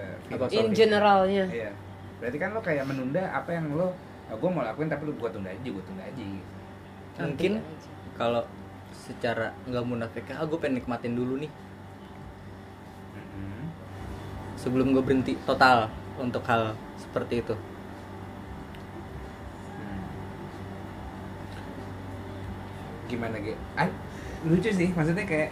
[0.51, 1.45] in generalnya.
[1.45, 1.71] Iya.
[2.17, 3.93] Berarti kan lo kayak menunda apa yang lo,
[4.29, 6.17] gue mau lakuin tapi lo gue tunda aja, gue tunda aja.
[6.17, 6.51] Gitu.
[7.13, 7.61] mungkin
[8.17, 8.41] kalau
[8.89, 11.51] secara nggak munafik ah gue pengen nikmatin dulu nih
[13.13, 13.69] Mm-mm.
[14.57, 17.53] sebelum gue berhenti total untuk hal seperti itu
[19.77, 20.01] Hmm.
[23.05, 23.61] Gimana gitu?
[23.75, 23.89] Ah,
[24.41, 25.49] lucu sih, maksudnya kayak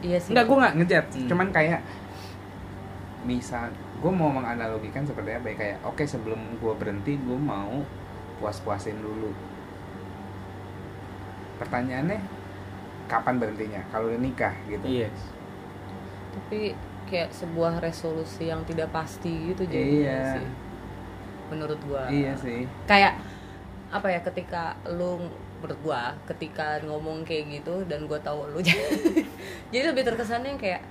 [0.00, 1.28] iya sih Enggak, gue nggak ngejat, Hmm.
[1.28, 1.80] cuman kayak
[3.24, 3.68] misal
[4.04, 7.80] gue mau menganalogikan seperti apa ya kayak oke sebelum gue berhenti gue mau
[8.36, 9.32] puas-puasin dulu.
[11.56, 12.20] Pertanyaannya
[13.08, 13.80] kapan berhentinya?
[13.88, 14.84] Kalau udah nikah gitu.
[14.84, 15.08] Iya.
[16.36, 16.76] Tapi
[17.08, 20.20] kayak sebuah resolusi yang tidak pasti gitu jadi Iya.
[20.36, 20.48] sih
[21.52, 22.08] menurut gua.
[22.08, 22.68] Iya sih.
[22.88, 23.20] Kayak
[23.94, 25.30] apa ya ketika lu
[25.62, 28.60] menurut gua ketika ngomong kayak gitu dan gua tahu lu
[29.72, 30.82] jadi lebih terkesannya kayak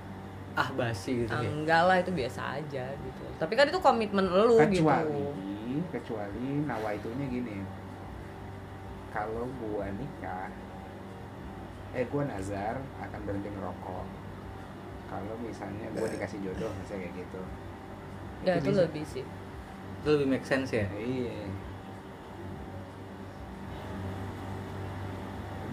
[0.54, 1.50] ah basi gitu ah, ya.
[1.50, 3.24] Enggak lah itu biasa aja gitu.
[3.42, 5.82] Tapi kan itu komitmen lu kecuali gitu.
[5.90, 7.56] Kecuali nawaitunya gini.
[9.10, 10.50] Kalau gua nikah
[11.94, 14.06] eh gua nazar akan berhenti ngerokok.
[15.10, 17.42] Kalau misalnya gua dikasih jodoh misalnya kayak gitu.
[18.46, 18.82] Ya itu bisa.
[18.86, 19.24] lebih sih.
[20.02, 20.86] Itu lebih make sense ya?
[20.94, 21.50] Iya.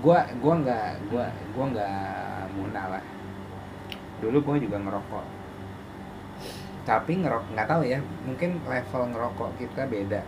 [0.01, 3.03] Gua gua nggak gua gua nggak lah
[4.21, 5.25] dulu gua juga ngerokok.
[6.81, 10.21] Tapi ngerok nggak tahu ya mungkin level ngerokok kita beda.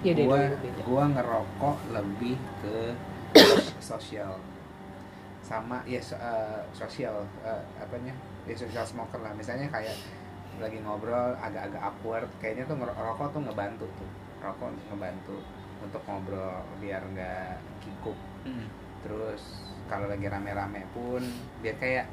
[0.00, 2.94] Ya beda gua ngerokok lebih ke
[3.90, 4.38] sosial.
[5.42, 8.14] Sama ya so- eh, sosial eh, apanya?
[8.46, 9.34] Ya social smoker lah.
[9.34, 9.94] Misalnya kayak
[10.60, 14.10] lagi ngobrol agak-agak awkward kayaknya tuh ngerokok tuh ngebantu tuh.
[14.40, 15.36] Rokok ngebantu
[15.80, 18.16] untuk ngobrol biar nggak kikuk.
[18.40, 18.68] Hmm.
[19.00, 21.24] terus kalau lagi rame-rame pun
[21.64, 22.04] biar kayak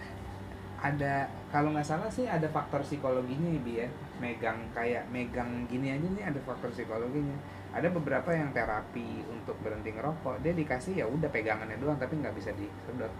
[0.77, 3.87] ada kalau nggak salah sih ada faktor psikologinya ya Bi ya.
[4.21, 7.33] Megang kayak megang gini aja nih ada faktor psikologinya.
[7.73, 12.33] Ada beberapa yang terapi untuk berhenti ngerokok dia dikasih ya udah pegangannya doang tapi nggak
[12.37, 13.11] bisa disedot.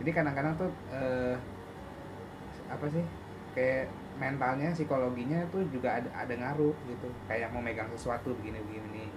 [0.00, 1.36] Jadi kadang-kadang tuh eh,
[2.68, 3.04] apa sih
[3.52, 7.08] kayak mentalnya psikologinya tuh juga ada ada ngaruh gitu.
[7.24, 9.08] Kayak mau megang sesuatu begini begini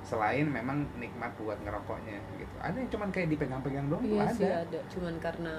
[0.00, 2.54] selain memang nikmat buat ngerokoknya gitu.
[2.58, 4.34] Ada yang cuman kayak dipegang-pegang doang tuh iya ada.
[4.34, 4.80] sih ada.
[4.90, 5.54] Cuman karena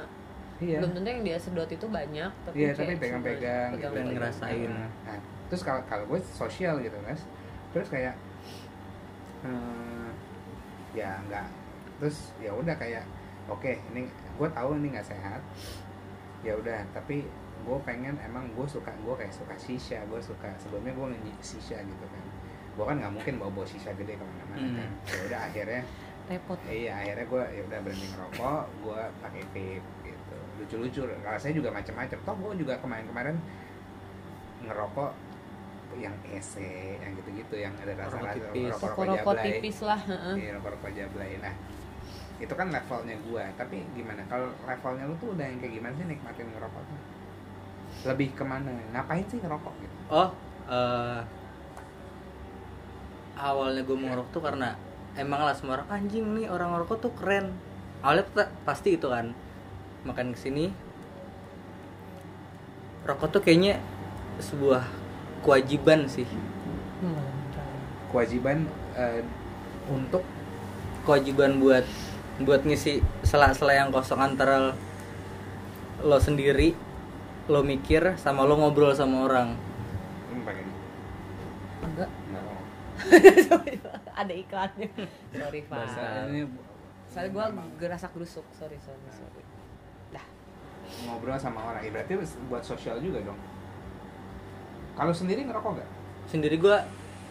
[0.62, 0.78] iya.
[0.80, 3.78] Belum tentu yang dia sedot itu banyak tapi iya kayak tapi pegang-pegang gitu.
[3.82, 4.14] pegang-pegang.
[4.16, 4.72] ngerasain.
[5.04, 5.18] nah
[5.50, 7.26] terus kalau kalau gue sosial gitu guys
[7.74, 8.16] terus kayak
[9.42, 10.10] hmm,
[10.94, 11.48] ya enggak
[12.00, 13.04] terus ya udah kayak
[13.46, 15.42] oke ini gue tahu ini nggak sehat.
[16.42, 17.30] Ya udah tapi
[17.62, 20.02] gue pengen emang gue suka gue kayak suka shisha.
[20.10, 22.24] Gue suka sebelumnya gue nge shisha gitu kan.
[22.74, 24.78] Gue kan nggak mungkin bawa bawa shisha gede ke mana-mana Hmm.
[24.78, 24.90] kan.
[25.06, 25.82] Ya udah akhirnya
[26.26, 26.58] repot.
[26.66, 29.70] Iya akhirnya gue ya udah berhenti ngerokok gue pakai vape
[30.10, 32.18] gitu lucu-lucu rasanya juga macam-macam.
[32.22, 33.36] Toh gue juga kemarin-kemarin
[34.62, 35.12] ngerokok
[36.00, 38.72] yang ese yang gitu-gitu yang ada rasa Rokok rasa tipis.
[38.72, 39.44] rokok-rokok rokok jablay.
[39.44, 40.36] tipis lah heeh.
[40.40, 41.32] iya rokok-rokok jablay.
[41.44, 41.54] Nah
[42.42, 44.22] itu kan levelnya gue tapi gimana?
[44.32, 47.00] Kalau levelnya lu tuh udah yang kayak gimana sih nikmatin ngerokok tuh?
[48.08, 48.70] Lebih ke mana?
[48.96, 49.96] Ngapain sih ngerokok gitu?
[50.10, 50.30] Oh
[50.72, 51.20] eh,
[53.36, 54.70] awalnya gue mau ngerokok tuh karena
[55.20, 57.52] emang lah semua orang anjing nih orang ngerokok tuh keren.
[58.02, 58.26] Awalnya
[58.64, 59.36] pasti itu kan
[60.06, 60.66] makan ke sini
[63.06, 63.82] rokok tuh kayaknya
[64.38, 64.86] sebuah
[65.42, 66.26] kewajiban sih.
[68.14, 69.26] Kewajiban eh,
[69.90, 70.22] untuk?
[71.02, 71.86] Kewajiban buat
[72.42, 74.74] buat ngisi sela-sela yang kosong antara
[76.02, 76.74] lo sendiri
[77.50, 79.58] lo mikir sama lo ngobrol sama orang.
[81.82, 82.10] Enggak.
[84.14, 84.88] Ada iklannya.
[85.42, 85.86] Sorry pak.
[87.12, 89.51] Soalnya gue gerasak gerusuk sorry sorry sorry
[91.08, 91.82] ngobrol sama orang.
[91.84, 92.14] Ya berarti
[92.48, 93.40] buat sosial juga dong.
[94.96, 95.90] Kalau sendiri ngerokok gak?
[96.30, 96.78] sendiri gue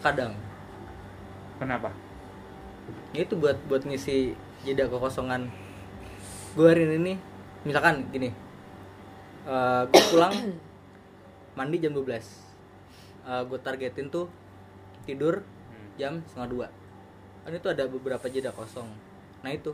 [0.05, 0.37] kadang.
[1.57, 1.89] Kenapa?
[3.17, 5.49] Ya itu buat buat ngisi jeda kekosongan.
[6.53, 7.17] Gue hari ini nih
[7.65, 8.29] misalkan gini.
[9.89, 10.33] Gue pulang
[11.57, 12.05] mandi jam 12
[13.21, 14.25] gue targetin tuh
[15.05, 15.45] tidur
[15.97, 16.67] jam setengah dua.
[17.41, 18.89] Kan itu ada beberapa jeda kosong.
[19.41, 19.73] Nah itu.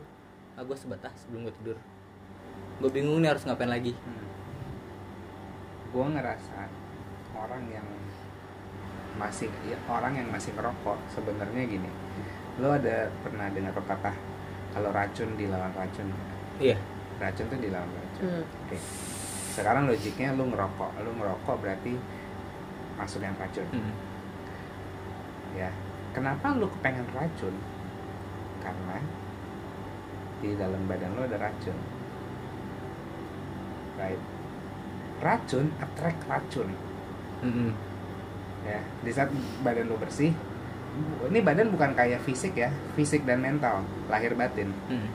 [0.58, 1.78] Ah, gue sebatas sebelum gue tidur
[2.78, 3.92] gue bingung nih harus ngapain lagi.
[3.94, 4.26] Hmm.
[5.88, 6.68] gue ngerasa
[7.34, 7.86] orang yang
[9.18, 11.90] masih ya, orang yang masih ngerokok sebenarnya gini
[12.58, 14.14] lo ada pernah dengar pepatah
[14.74, 16.10] kalau racun dilawan racun.
[16.58, 16.76] Iya.
[17.18, 18.22] Racun tuh dilawan racun.
[18.26, 18.44] Hmm.
[18.44, 18.76] oke.
[19.54, 21.94] Sekarang logiknya lu ngerokok lu ngerokok berarti
[22.98, 23.66] masuk yang racun.
[23.74, 23.94] Hmm.
[25.56, 25.70] ya
[26.14, 27.54] kenapa lu kepengen racun?
[28.62, 28.98] Karena
[30.38, 31.97] di dalam badan lu ada racun
[33.98, 34.20] right
[35.18, 36.68] racun attract racun.
[37.38, 37.70] Mm-mm.
[38.62, 39.30] ya di saat
[39.60, 40.34] badan lu bersih
[41.24, 44.74] ini badan bukan kayak fisik ya fisik dan mental lahir batin.
[44.88, 45.08] Mm.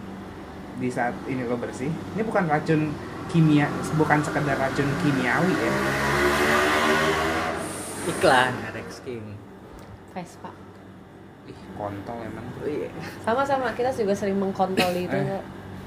[0.73, 2.89] di saat ini lo bersih ini bukan racun
[3.27, 5.73] kimia bukan sekedar racun kimiawi ya.
[8.03, 9.23] Iklan Rex King.
[10.11, 10.51] Vespa.
[11.45, 11.55] Ih.
[11.73, 12.45] Kontol emang.
[12.57, 12.91] Oh, iya.
[13.21, 15.39] sama-sama kita juga sering mengkontol itu Eh.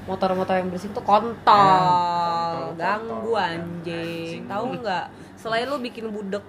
[0.05, 1.35] motor-motor yang berisik tuh Ya, kontol.
[1.35, 2.36] Kontol,
[2.73, 3.63] ganggu anjing.
[3.85, 4.41] Anjing.
[4.45, 5.05] tahu nggak?
[5.35, 6.45] Selain lu bikin budek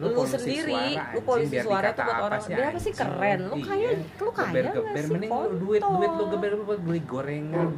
[0.00, 2.92] lu, polusi sendiri suara, lu polisi suara tuh buat orang dia apa sih?
[2.92, 3.38] keren.
[3.44, 3.64] Lu Iya.
[3.64, 7.68] kaya lu kaya geber nggak geber mending lu duit duit lu geber buat beli gorengan.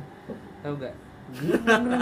[0.62, 0.94] Tau gak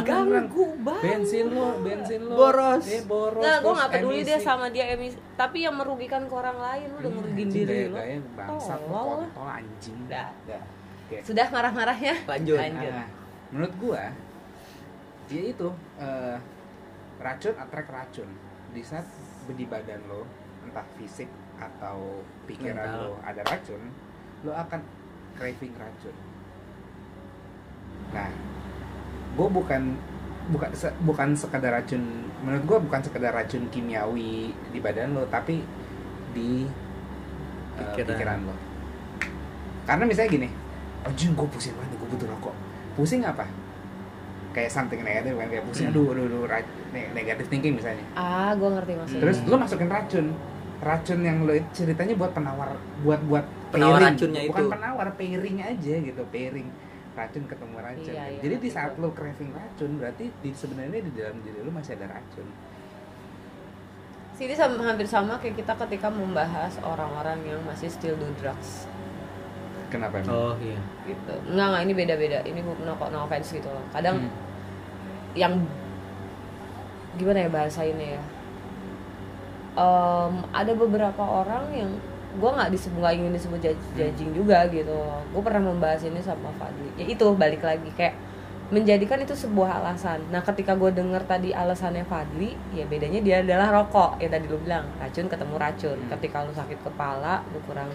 [0.03, 1.03] ganggu banget.
[1.17, 2.35] Bensin lu bensin lu.
[2.35, 2.85] Boros.
[2.85, 4.29] eh, boros Nggak, gue terus gak peduli emisi.
[4.29, 5.17] deh sama dia emisi.
[5.33, 7.97] Tapi yang merugikan ke orang lain Lu udah Iya, ngerugiin anjing, diri lu.
[7.97, 9.21] lu Tolol.
[9.49, 9.99] anjing.
[10.07, 10.29] Dah.
[11.21, 12.15] Sudah marah-marahnya?
[12.27, 12.57] lanjut.
[12.57, 12.93] Lanjut.
[12.93, 13.07] Nah,
[13.51, 14.03] menurut gua
[15.27, 16.37] dia itu eh,
[17.19, 18.29] racun attract racun.
[18.73, 19.05] Di saat
[19.47, 20.25] di badan lo
[20.63, 23.03] entah fisik atau pikiran Mental.
[23.05, 23.83] lo ada racun
[24.43, 24.81] lo akan
[25.37, 26.17] craving racun.
[28.15, 28.31] Nah
[29.33, 29.83] gua bukan
[30.51, 32.03] bukan se- bukan sekedar racun
[32.43, 35.63] menurut gua bukan sekedar racun kimiawi di badan lo tapi
[36.33, 36.67] di
[37.79, 38.09] Pikiran.
[38.09, 38.55] pikiran lo.
[39.87, 40.49] Karena misalnya gini
[41.03, 42.55] anjing gue pusing banget gue butuh rokok.
[42.95, 43.43] Pusing apa
[44.53, 45.95] kayak something negatif kan kayak pusing Hmm.
[45.95, 48.05] aduh aduh aduh ra- ne- negative thinking misalnya.
[48.13, 49.23] Ah, gue ngerti maksudnya.
[49.23, 50.27] Terus lo masukin racun.
[50.79, 54.09] Racun yang lo ceritanya buat penawar buat buat Penawar pairing.
[54.13, 54.71] racunnya bukan itu.
[54.71, 56.69] penawar pairing aja gitu pairing
[57.13, 61.13] racun ketemu racun Iya, iya, jadi di saat lo craving racun berarti di sebenarnya di
[61.13, 62.49] dalam diri lo masih ada racun.
[64.33, 68.89] Sini sama, hampir sama kayak kita ketika membahas orang-orang yang masih still do drugs
[69.93, 70.33] kenapa emang?
[70.33, 70.81] oh iya.
[71.05, 71.35] Gitu.
[71.47, 72.39] Enggak, enggak, ini beda-beda.
[72.43, 73.85] Ini bu- no, no offense gitu loh.
[73.93, 74.33] Kadang Hmm.
[75.35, 75.53] yang
[77.13, 78.23] Gimana ya bahasainnya ya?
[79.75, 81.91] Em, Ada beberapa orang yang
[82.33, 84.97] gue nggak disebut nggak ingin disebut judge- judging juga gitu.
[85.29, 86.89] Gue pernah membahas ini sama Fadli.
[86.97, 87.85] Ya itu balik lagi.
[87.93, 88.17] Kayak
[88.73, 90.25] menjadikan itu sebuah alasan.
[90.33, 94.17] Nah ketika gue denger tadi alasannya Fadli ya bedanya dia adalah rokok.
[94.17, 95.97] Ya tadi lu bilang racun ketemu racun.
[95.99, 96.09] Hmm.
[96.17, 97.93] ketika lu sakit kepala lu kurang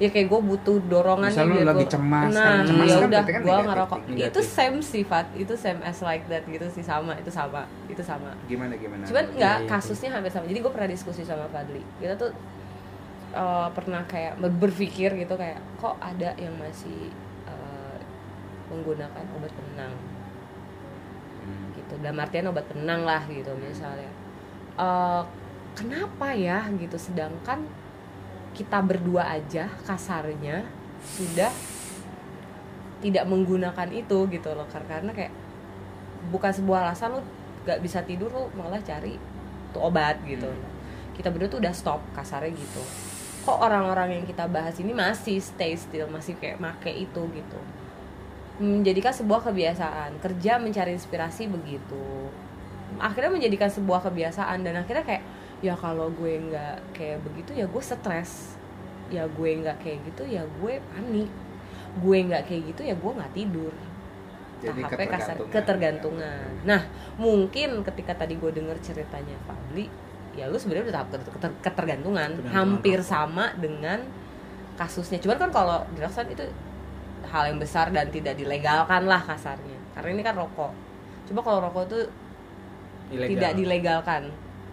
[0.00, 3.08] ya kayak gue butuh dorongan Misal lu biar lagi cemas, nah kan cemas ya kan
[3.12, 3.98] udah kan gue ngerokok.
[4.08, 4.28] negatif.
[4.32, 8.32] itu same sifat itu same as like that gitu sih sama itu sama itu sama.
[8.48, 9.04] Gimana gimana?
[9.04, 9.68] Cuman nggak iya, iya.
[9.68, 10.48] kasusnya hampir sama.
[10.48, 11.84] Jadi gue pernah diskusi sama Fadli.
[12.00, 12.32] Kita tuh
[13.36, 17.12] eh, pernah kayak ber- berpikir gitu kayak kok ada yang masih
[17.44, 17.98] eh,
[18.72, 19.92] menggunakan obat penenang?
[21.44, 21.76] Hmm.
[21.76, 21.94] gitu.
[22.00, 24.08] Dalam artian obat penenang lah gitu misalnya.
[24.80, 25.22] Eh,
[25.76, 26.64] kenapa ya?
[26.72, 26.96] Gitu.
[26.96, 27.68] Sedangkan
[28.54, 30.66] kita berdua aja kasarnya
[31.00, 31.50] sudah
[33.00, 35.32] tidak menggunakan itu gitu loh Kar- karena kayak
[36.28, 37.20] bukan sebuah alasan lu
[37.64, 39.16] gak bisa tidur lu malah cari
[39.70, 40.48] tuh obat gitu.
[40.48, 40.68] Hmm.
[41.14, 42.80] kita berdua tuh udah stop kasarnya gitu.
[43.44, 47.60] Kok orang-orang yang kita bahas ini masih stay still masih kayak make itu gitu?
[48.56, 50.16] Menjadikan sebuah kebiasaan.
[50.20, 52.32] Kerja mencari inspirasi begitu.
[52.96, 55.24] Akhirnya menjadikan sebuah kebiasaan dan akhirnya kayak
[55.60, 58.56] ya kalau gue nggak kayak begitu ya gue stres.
[59.10, 61.30] Ya gue nggak kayak gitu ya gue panik.
[62.00, 63.74] Gue nggak kayak gitu ya gue nggak tidur.
[64.60, 66.44] Jadi tahapnya kasar ketergantungan.
[66.68, 66.84] nah
[67.16, 69.88] mungkin ketika tadi gue denger ceritanya Fadli
[70.36, 72.30] ya lu sebenarnya udah tahap keter- keter- ketergantungan.
[72.52, 73.08] Hampir rokok.
[73.08, 74.04] sama dengan
[74.76, 75.16] kasusnya.
[75.20, 76.44] Cuman kan kalau drugs kan itu
[77.28, 79.76] hal yang besar dan tidak dilegalkan lah kasarnya.
[79.96, 80.72] Karena ini kan rokok.
[81.28, 82.00] Coba kalau rokok itu
[83.10, 83.28] Ilegal.
[83.36, 84.22] tidak dilegalkan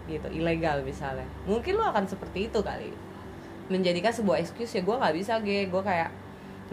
[0.08, 1.28] gitu ilegal misalnya.
[1.44, 2.90] Mungkin lo akan seperti itu kali.
[3.68, 5.68] Menjadikan sebuah excuse ya gue nggak bisa ge.
[5.68, 6.10] Gue kayak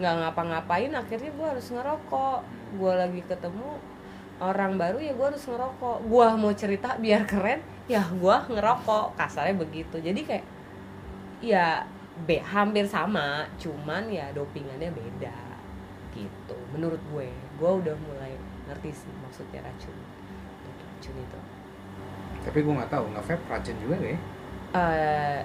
[0.00, 2.40] nggak ngapa-ngapain akhirnya gue harus ngerokok.
[2.80, 3.70] Gue lagi ketemu
[4.40, 5.96] orang baru ya gue harus ngerokok.
[6.08, 9.14] Gue mau cerita biar keren ya gue ngerokok.
[9.20, 10.00] Kasarnya begitu.
[10.00, 10.46] Jadi kayak
[11.44, 11.84] ya
[12.24, 15.36] be hampir sama cuman ya dopingannya beda
[16.16, 17.28] gitu menurut gue.
[17.60, 18.32] Gue udah mulai
[18.66, 19.94] ngerti sih maksudnya racun
[22.46, 24.20] tapi gue nggak tahu nge vape racun juga gak ya
[24.76, 25.40] Eh,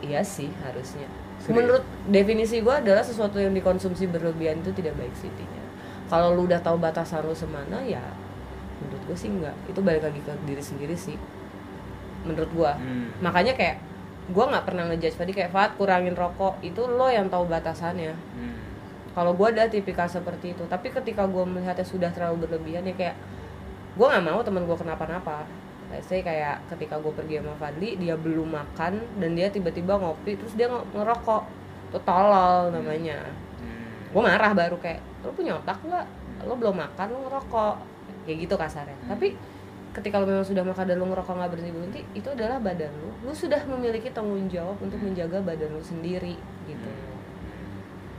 [0.00, 1.08] iya sih harusnya.
[1.36, 1.56] Serius?
[1.58, 5.62] Menurut definisi gue adalah sesuatu yang dikonsumsi berlebihan itu tidak baik sih intinya.
[6.06, 8.02] Kalau lu udah tahu batasan lu semana ya
[8.78, 9.56] menurut gue sih enggak.
[9.66, 11.18] Itu balik lagi ke diri sendiri sih.
[12.22, 12.70] Menurut gue.
[12.70, 13.10] Hmm.
[13.18, 13.82] Makanya kayak
[14.30, 18.54] gue nggak pernah ngejudge Fadi kayak Fat kurangin rokok itu lo yang tahu batasannya Hmm.
[19.12, 23.16] kalau gue ada tipikal seperti itu tapi ketika gue melihatnya sudah terlalu berlebihan ya kayak
[23.98, 25.42] gue nggak mau teman gue kenapa-napa
[26.00, 30.56] saya kayak ketika gue pergi sama Fadli dia belum makan dan dia tiba-tiba ngopi terus
[30.56, 31.42] dia nge- ngerokok.
[31.92, 33.20] Itu tolol namanya.
[33.60, 34.08] Hmm.
[34.08, 36.06] gue marah baru kayak lo punya otak nggak?
[36.48, 37.74] Lo belum makan lo ngerokok.
[38.24, 38.96] Kayak gitu kasarnya.
[39.04, 39.10] Hmm.
[39.12, 39.36] tapi
[39.92, 43.10] ketika lo memang sudah makan dan lo ngerokok nggak berhenti berhenti itu adalah badan lo.
[43.28, 46.88] Lo sudah memiliki tanggung jawab untuk menjaga badan lo sendiri gitu.
[46.88, 47.20] Hmm.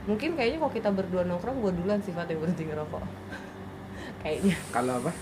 [0.04, 3.02] mungkin kayaknya kalau kita berdua nongkrong gue duluan sifat yang berhenti ngerokok.
[4.22, 4.56] Kayaknya.
[4.72, 5.12] Kalau apa?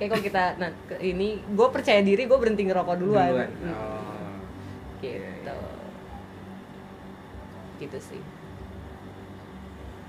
[0.00, 3.50] Kayak kalau kita nah ini gue percaya diri gue berhenti ngerokok duluan, Duluan.
[3.54, 4.40] Hmm, Oh.
[4.98, 5.56] gitu Iya, iya.
[7.78, 8.22] gitu sih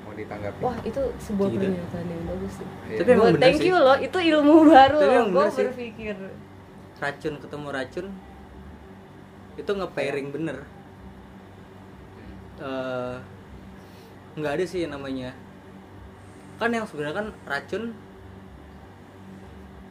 [0.01, 0.59] Mau ditanggapi?
[0.59, 1.59] wah itu sebuah Gitu.
[1.61, 2.97] pernyataan yang bagus sih Iya.
[2.97, 3.67] Tapi emang thank sih.
[3.67, 5.65] you loh itu ilmu baru Tapi loh gue sih.
[5.65, 6.15] berpikir
[6.97, 8.05] racun ketemu racun
[9.53, 10.57] itu nge-pairing bener
[12.57, 13.15] Eh,
[14.33, 15.33] nggak ada sih yang namanya
[16.55, 17.89] kan yang sebenarnya kan racun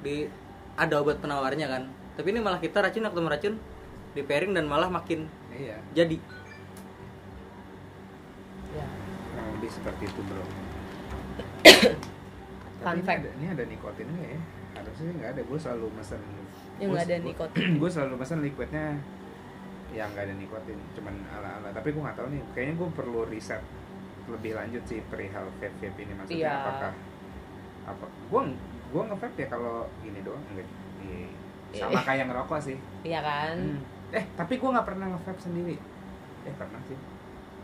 [0.00, 0.26] di
[0.74, 1.82] ada obat penawarnya kan
[2.14, 3.54] tapi ini malah kita racun ketemu racun
[4.10, 5.76] di pairing dan malah makin Iya.
[5.92, 6.16] jadi
[8.72, 8.86] ya
[9.26, 10.42] Kurang lebih seperti itu, Bro.
[12.80, 13.20] Fun Tapi ini fact.
[13.20, 14.40] ada- Ini ada nikotin nggak ya?
[14.72, 15.40] Harusnya sih nggak ada.
[15.42, 16.20] Gue selalu mesen.
[16.78, 17.68] Yang nggak ada nikotin.
[17.80, 18.86] Gue selalu mesen liquidnya
[19.90, 21.68] yang nggak ada nikotin, cuman ala-ala.
[21.70, 22.42] Tapi gue nggak tahu nih.
[22.52, 23.62] Kayaknya gue perlu riset
[24.26, 26.52] lebih lanjut sih perihal vape vape ini maksudnya Iya.
[26.56, 26.92] apakah
[27.86, 28.06] apa?
[28.06, 28.42] Gue
[28.90, 30.68] gue nge vape ya kalau gini doang enggak.
[31.00, 31.28] Iya.
[31.78, 32.00] Sama Iya.
[32.02, 32.76] kayak ngerokok sih.
[33.02, 33.78] iya kan Hmm.
[34.10, 35.76] Eh tapi gue nggak pernah nge vape sendiri.
[36.42, 36.98] Eh pernah sih.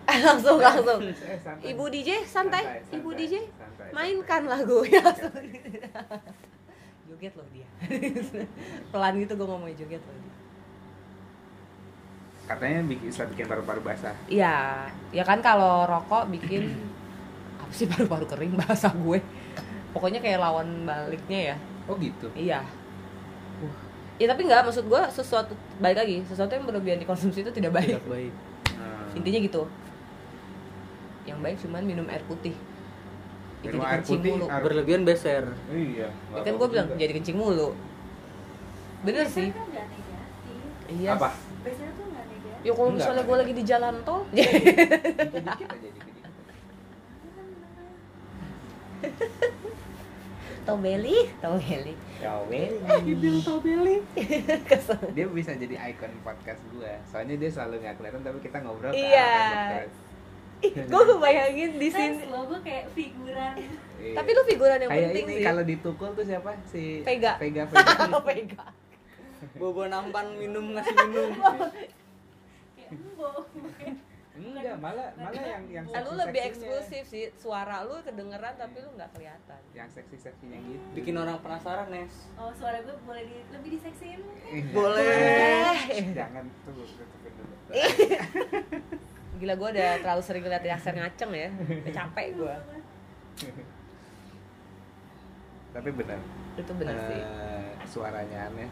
[0.22, 1.66] langsung langsung Eh, santai.
[1.66, 4.52] ibu DJ santai, ibu santai, DJ santai, mainkan santai.
[4.54, 5.02] lagu ya
[7.06, 7.66] joget loh dia
[8.90, 10.32] pelan gitu gue ngomongnya joget loh dia
[12.46, 14.14] Katanya bikin, bisa bikin paru-paru basah.
[14.30, 16.62] Iya, ya kan kalau rokok bikin
[17.58, 19.18] apa sih paru-paru kering bahasa gue.
[19.96, 21.56] Pokoknya kayak lawan baliknya ya.
[21.86, 22.28] Oh gitu.
[22.32, 22.60] Iya.
[24.14, 27.96] Ya tapi nggak maksud gue sesuatu balik lagi sesuatu yang berlebihan dikonsumsi itu tidak baik.
[27.96, 28.32] tidak baik
[28.68, 29.08] Hmm.
[29.14, 29.62] Intinya gitu.
[31.24, 32.52] Yang baik cuman minum air putih.
[33.58, 34.46] Itu Minum air kencing putih, mulu.
[34.46, 36.08] air- berlebihan beser Iya.
[36.12, 37.72] Ya kan gue bilang jadi kencing mulu.
[39.00, 39.48] Bener sih.
[39.48, 39.64] kan
[40.86, 41.10] Iya.
[41.14, 41.32] Apa?
[41.60, 46.30] biasanya tuh negatif Ya kalau Enggak, misalnya gue lagi di jalan tol, Dikit-dikit aja, dikit-dikit.
[50.66, 51.94] tobeli, tobeli.
[52.18, 52.74] Tobeli.
[53.16, 53.96] Bilang tobeli.
[55.16, 56.92] Dia bisa jadi ikon podcast gue.
[57.06, 59.30] Soalnya dia selalu nggak kelihatan tapi kita ngobrol ke Iya.
[60.66, 62.26] gue kebayangin di sini.
[62.26, 63.54] lo gue kayak figuran
[63.96, 64.14] Iya.
[64.14, 65.44] Tapi lu figuran yang Kayak penting ini sih.
[65.44, 66.50] kalau ditukul tuh siapa?
[66.66, 67.32] Si Vega.
[67.38, 67.62] Vega.
[67.70, 68.20] Vega.
[68.20, 68.64] Vega.
[69.54, 73.28] bobo nampan minum ngasih minum kayak embo
[74.56, 77.28] Enggak, malah malah yang yang Nah, lu lebih eksklusif sih.
[77.36, 79.60] Suara lu kedengeran tapi lu nggak kelihatan.
[79.76, 80.86] Yang seksi-seksinya gitu.
[80.96, 85.76] bikin orang penasaran nes oh suara gue boleh di, lebih diseksiin Eh, boleh
[86.16, 86.86] Jangan tuh.
[89.40, 91.48] Gila gue udah terlalu sering lihat Yaser ngaceng ya.
[91.52, 92.54] Udah capek gue.
[95.76, 96.18] Tapi benar.
[96.56, 97.20] Itu bener sih.
[97.20, 98.70] Eh, suaranya aneh.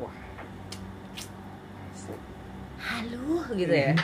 [0.00, 0.16] Wah.
[2.82, 3.94] Halo gitu ya.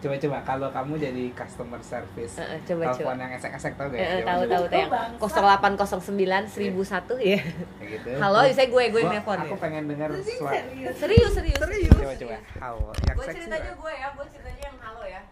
[0.00, 3.20] Coba-coba kalau kamu jadi customer service Heeh, coba, telepon coba.
[3.20, 3.96] yang esek-esek tau gak?
[3.96, 5.40] Eh, Zaman tahu tahu tahu yang Bangsa.
[5.76, 7.36] 0809 1001 ya.
[7.76, 8.08] Kayak gitu.
[8.16, 9.60] Halo, saya gue gue nelfon Aku ya.
[9.60, 10.56] pengen dengar suara.
[10.56, 11.60] serius Serius serius.
[11.60, 11.92] Serius.
[11.92, 12.36] Coba coba.
[12.58, 12.88] Halo.
[12.98, 13.36] Yang Gue seksi.
[13.38, 15.22] ceritanya gue ya, gue ceritanya yang halo ya.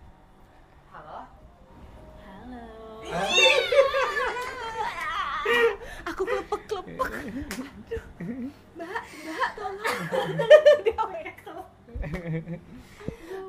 [0.90, 1.18] Halo.
[2.20, 2.61] halo
[6.04, 7.09] Aku kelepek kelepek.
[8.76, 9.87] Mbak, mbak tolong.
[10.85, 11.59] Dia wekel.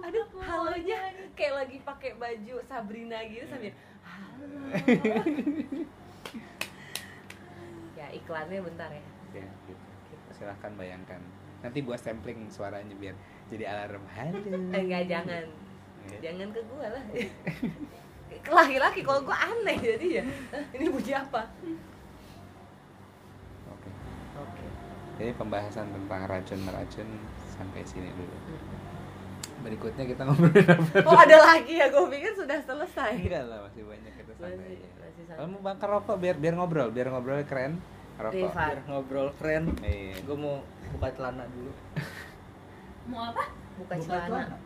[0.10, 0.98] Aduh, halonya
[1.38, 3.70] kayak lagi pakai baju Sabrina gitu sambil
[4.02, 4.58] halo.
[7.94, 9.06] ya iklannya bentar ya.
[9.38, 9.86] Ya, gitu.
[10.34, 11.22] Silahkan bayangkan.
[11.62, 13.14] Nanti gua sampling suaranya biar
[13.54, 14.02] jadi alarm.
[14.10, 14.42] Halo.
[14.74, 15.46] Enggak jangan.
[16.10, 16.18] Ya.
[16.26, 17.04] Jangan ke gua lah.
[18.34, 20.24] Ke Laki-laki kalau gua aneh jadi ya.
[20.58, 21.46] "Eh, Ini bunyi apa?
[23.78, 23.92] Oke.
[24.42, 24.66] Oke.
[25.22, 27.10] Jadi pembahasan tentang racun-meracun
[27.54, 28.34] sampai sini dulu.
[29.60, 31.04] Berikutnya kita ngobrolin apa?
[31.04, 33.12] Oh ada lagi ya, gue pikir sudah selesai.
[33.18, 35.36] Enggak lah, masih banyak kita santai santai.
[35.36, 37.74] Kalau mau bakar rokok biar biar ngobrol, biar ngobrol keren.
[38.16, 38.36] Rokok.
[38.36, 38.64] Riva.
[38.68, 40.20] biar ngobrol keren Iya.
[40.20, 40.60] gue mau
[40.92, 41.72] buka celana dulu
[43.08, 43.48] mau apa
[43.80, 44.28] Buka Buka celana.
[44.44, 44.58] celana.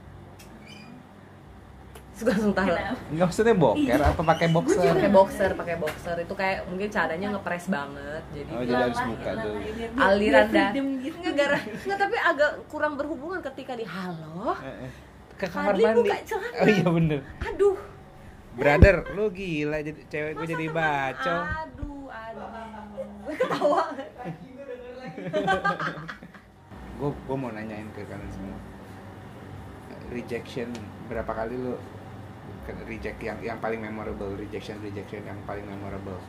[2.13, 2.77] Suka langsung taruh?
[3.09, 4.05] Enggak maksudnya boker Iya.
[4.07, 4.93] apa pakai boxer?
[4.93, 9.29] pakai boxer pakai boxer itu kayak mungkin caranya ngepres banget jadi Oh, jadi harus buka
[9.33, 11.15] biar- aliran dah gitu.
[11.17, 14.91] nggak gara nggak tapi agak kurang berhubungan ketika di halo Eh, eh.
[15.33, 15.97] Ke kamar Fadli mandi.
[15.99, 16.55] buka celana.
[16.55, 17.19] Oh iya bener.
[17.41, 17.77] aduh
[18.53, 21.37] Brother, lu gila jadi cewek gue jadi baco.
[21.41, 22.47] aduh aduh
[23.23, 23.83] gue ketawa
[26.93, 28.57] Gue gue mau nanyain ke kalian semua.
[30.07, 30.69] Rejection
[31.03, 31.73] berapa kali lu
[32.83, 36.19] reject yang yang paling memorable, rejection rejection yang paling memorable.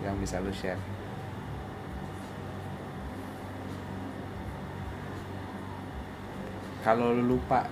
[0.00, 0.80] Yang bisa lu share.
[6.80, 7.68] Kalau lu lupa,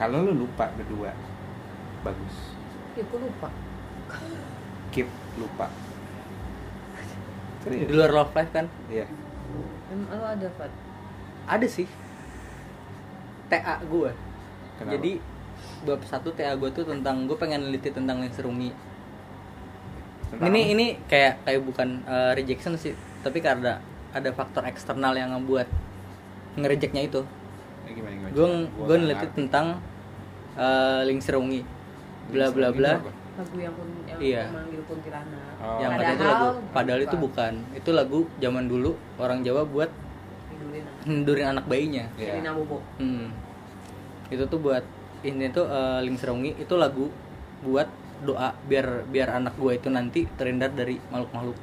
[0.00, 1.12] kalau lu lupa berdua,
[2.00, 2.56] bagus.
[2.96, 3.46] ya gue lupa
[4.90, 5.06] Keep
[5.38, 5.70] lupa.
[7.62, 7.88] di Serius?
[7.92, 9.06] luar love life kan Iya.
[9.92, 10.72] emang lo ada Fat?
[11.46, 11.86] ada sih
[13.46, 14.10] TA gue
[14.78, 14.94] Kenapa?
[14.94, 15.12] jadi
[15.82, 18.70] bab satu TA gue tuh tentang gue pengen neliti tentang serungi
[20.28, 20.72] Tentang ini apa?
[20.72, 25.66] ini kayak kayak bukan uh, rejection sih tapi karena ada faktor eksternal yang ngebuat
[26.56, 27.22] ngerejeknya itu
[27.84, 28.30] Eh, gimana, gimana?
[28.30, 29.66] gue Gua gue neliti tentang
[30.54, 31.64] uh, link serungi
[32.28, 33.10] bla bla bla apa?
[33.38, 34.42] lagu yang pun yang Iya.
[34.50, 35.78] memanggil kuntilanak Oh.
[35.78, 39.90] yang Padahal- itu lagu padahal itu bukan itu lagu zaman dulu orang Jawa buat
[41.02, 41.64] Tidulin anak.
[41.66, 42.52] bayinya Iya.
[42.52, 43.30] Bobo Hmm.
[44.28, 44.84] Itu tuh buat
[45.26, 47.10] ini tuh eh, Ling Serungi itu lagu
[47.64, 47.90] buat
[48.22, 51.58] doa biar biar anak gue itu nanti terhindar dari makhluk-makhluk.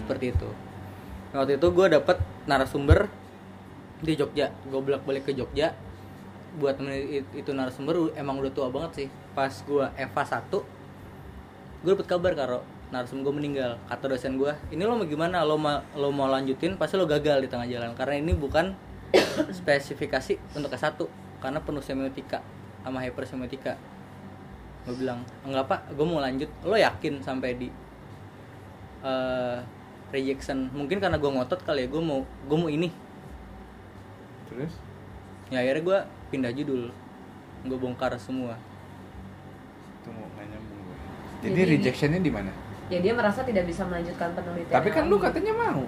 [0.00, 0.50] Seperti itu.
[1.32, 3.08] Nah, waktu itu gue dapet narasumber
[4.04, 5.72] di Jogja, gue bolak balik ke Jogja.
[6.60, 6.78] Buat
[7.34, 9.08] itu narasumber emang udah tua banget sih.
[9.32, 10.48] Pas gue Eva 1
[11.84, 12.58] gue dapet kabar karo
[12.92, 13.72] narasumber gue meninggal.
[13.88, 15.40] Kata dosen gue ini lo mau gimana?
[15.42, 17.96] Lo mau lo mau lanjutin pasti lo gagal di tengah jalan.
[17.96, 18.76] Karena ini bukan
[19.58, 22.40] spesifikasi untuk S1 karena penuh semiotika
[22.80, 23.76] sama hypersemiotika
[24.84, 27.68] gue bilang enggak pak gue mau lanjut lo yakin sampai di
[29.02, 29.58] eh,
[30.08, 32.88] rejection mungkin karena gue ngotot kali ya gue mau gue mau ini
[34.48, 34.72] Terus?
[35.48, 35.98] ya akhirnya gue
[36.30, 36.88] pindah judul
[37.64, 38.56] gue bongkar semua
[40.00, 40.96] Tunggu, nggak nyambung gue.
[41.40, 42.52] Jadi, Jadi- rejectionnya di mana?
[42.84, 45.84] ya dia merasa tidak bisa melanjutkan penelitian Tapi kan lu katanya mau.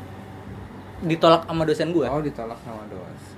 [0.98, 3.35] ditolak sama dosen gue Oh, ditolak sama dosen.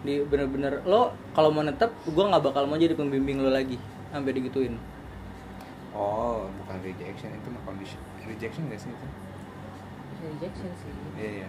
[0.00, 3.76] Di bener-bener lo kalau mau netep gue nggak bakal mau jadi pembimbing lo lagi
[4.08, 4.74] sampai digituin
[5.90, 7.98] Oh, bukan rejection itu mah condition.
[8.22, 9.06] Rejection gak sih itu?
[10.20, 11.48] rejection sih Iya, iya.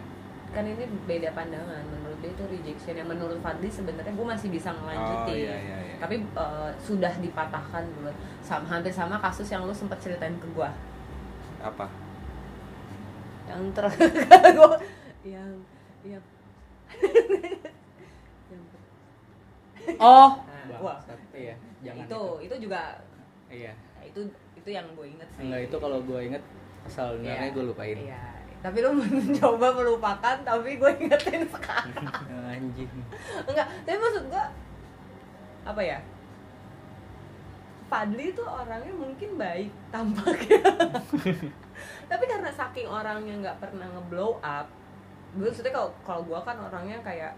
[0.49, 4.69] kan ini beda pandangan menurut dia itu rejection yang menurut Fadli sebenarnya gue masih bisa
[4.71, 5.95] ngelanjutin Oh, iya, iya, iya.
[5.97, 10.69] tapi eh, sudah dipatahkan dulu sama hampir sama kasus yang lu sempat ceritain ke gue
[11.59, 11.85] Apa?
[13.45, 13.85] yang ter
[14.57, 14.77] gua
[15.21, 15.49] yang
[16.01, 16.21] yang
[17.45, 17.78] yang
[19.99, 20.31] oh.
[20.69, 20.97] Nah, wah.
[21.35, 22.81] iya jangan itu, itu juga
[23.47, 23.71] iya.
[23.71, 24.21] Ya, itu
[24.55, 25.47] itu yang gue inget sih.
[25.47, 26.43] Enggak itu kalau gue inget
[26.83, 27.55] asal sebenarnya Iya.
[27.55, 27.97] gue lupain.
[27.97, 28.23] Iya.
[28.59, 32.05] Tapi lu mencoba melupakan tapi gue ingetin sekarang.
[32.53, 32.91] Anjing.
[33.47, 34.45] Enggak tapi maksud gue
[35.63, 35.99] apa ya?
[37.89, 40.61] Fadli tuh orangnya mungkin baik tampaknya.
[42.11, 44.69] Tapi karena saking orangnya nggak pernah ngeblow up
[45.37, 47.33] gue maksudnya kalau kalau gue kan orangnya kayak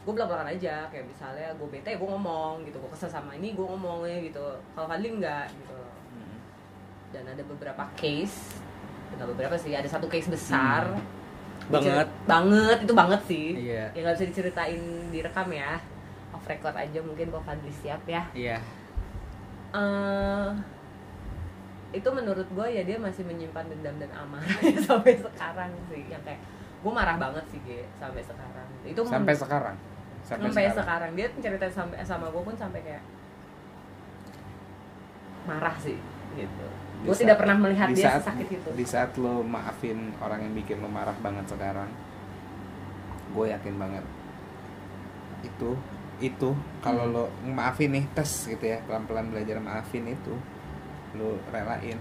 [0.00, 3.52] gue belak belakan aja kayak misalnya gue bete gue ngomong gitu gue kesel sama ini
[3.52, 4.44] gue ngomongnya gitu.
[4.72, 5.80] Kalau Fadli enggak gitu.
[7.12, 8.56] Dan ada beberapa case
[9.12, 10.88] enggak beberapa sih ada satu case besar.
[11.68, 12.08] Banget.
[12.08, 12.78] Diceri- banget.
[12.82, 13.46] Itu banget sih.
[13.60, 13.84] Iya.
[13.92, 14.82] yang nggak bisa diceritain
[15.12, 15.76] direkam ya.
[16.32, 18.24] Off record aja mungkin kalau Fadli siap ya.
[18.32, 18.58] Iya.
[19.70, 20.48] Eh
[21.90, 26.08] itu menurut gue ya dia masih menyimpan dendam dan amarah sampai sekarang sih.
[26.08, 26.40] Yang kayak
[26.80, 28.66] gue marah banget sih Ge, sampai sekarang.
[28.88, 29.76] Itu Sampai sekarang.
[30.38, 31.10] Sampai, sekarang.
[31.18, 33.02] dia ceritain sampai sama gue pun sampai kayak
[35.48, 35.98] marah sih
[36.36, 36.66] gitu.
[37.00, 38.68] Gue tidak pernah melihat di dia saat- sakit itu.
[38.76, 41.88] Di saat lo maafin orang yang bikin lo marah banget sekarang,
[43.32, 44.04] gue yakin banget
[45.40, 45.72] itu
[46.20, 46.52] itu
[46.84, 47.14] kalau Hmm.
[47.16, 50.36] lo maafin nih tes gitu ya pelan-pelan belajar maafin itu
[51.16, 51.96] lo relain.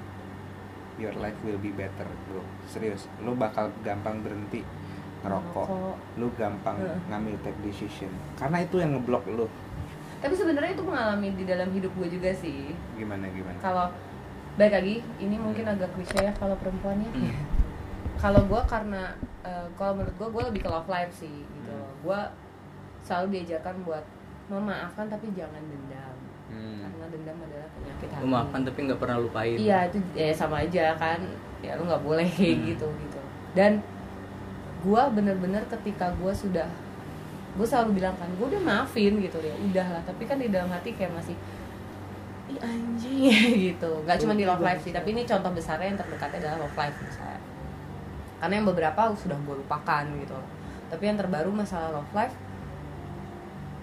[0.99, 2.43] Your life will be better bro.
[2.67, 4.59] Serius lo bakal gampang berhenti
[5.21, 5.67] ngerokok.
[6.15, 8.09] Lo gampang ngambil take decision.
[8.35, 9.47] Karena itu yang ngeblok lo
[10.19, 12.75] tapi sebenarnya itu mengalami di dalam hidup gue juga sih.
[12.99, 13.55] Gimana gimana?
[13.63, 13.87] Kalau
[14.59, 15.73] baik lagi ini mungkin Hmm.
[15.79, 17.11] agak klise ya kalau perempuan ya.
[18.19, 19.15] Kalau gue karena
[19.47, 21.71] eh, kalau menurut gue gue lebih ke love life sih gitu.
[21.71, 21.87] Hmm.
[22.03, 22.19] gue
[22.99, 24.03] selalu diajarkan buat
[24.51, 26.15] memaafkan tapi jangan dendam.
[26.51, 26.83] Hmm.
[26.83, 28.19] karena dendam adalah penyakit hati.
[28.19, 29.55] Lu maafkan tapi nggak pernah lupain.
[29.55, 31.19] Iya itu ya sama aja kan.
[31.63, 32.67] Ya lu nggak boleh kayak Hmm.
[32.67, 33.19] gitu gitu.
[33.55, 33.79] Dan
[34.79, 36.67] gue bener-bener ketika gue sudah
[37.57, 40.71] gue selalu bilang kan gue udah maafin gitu ya udah lah tapi kan di dalam
[40.71, 41.35] hati kayak masih
[42.49, 43.91] ih anjing gitu.
[44.07, 46.97] Nggak cuma di love life sih tapi ini contoh besarnya yang terdekatnya adalah love life
[46.97, 47.37] misalnya.
[48.41, 50.33] Karena yang beberapa sudah gue lupakan gitu.
[50.89, 52.33] Tapi yang terbaru masalah love life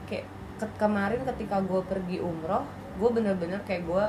[0.06, 0.26] kayak
[0.58, 2.64] ke- kemarin ketika gue pergi umroh
[2.96, 4.04] gue bener-bener kayak gue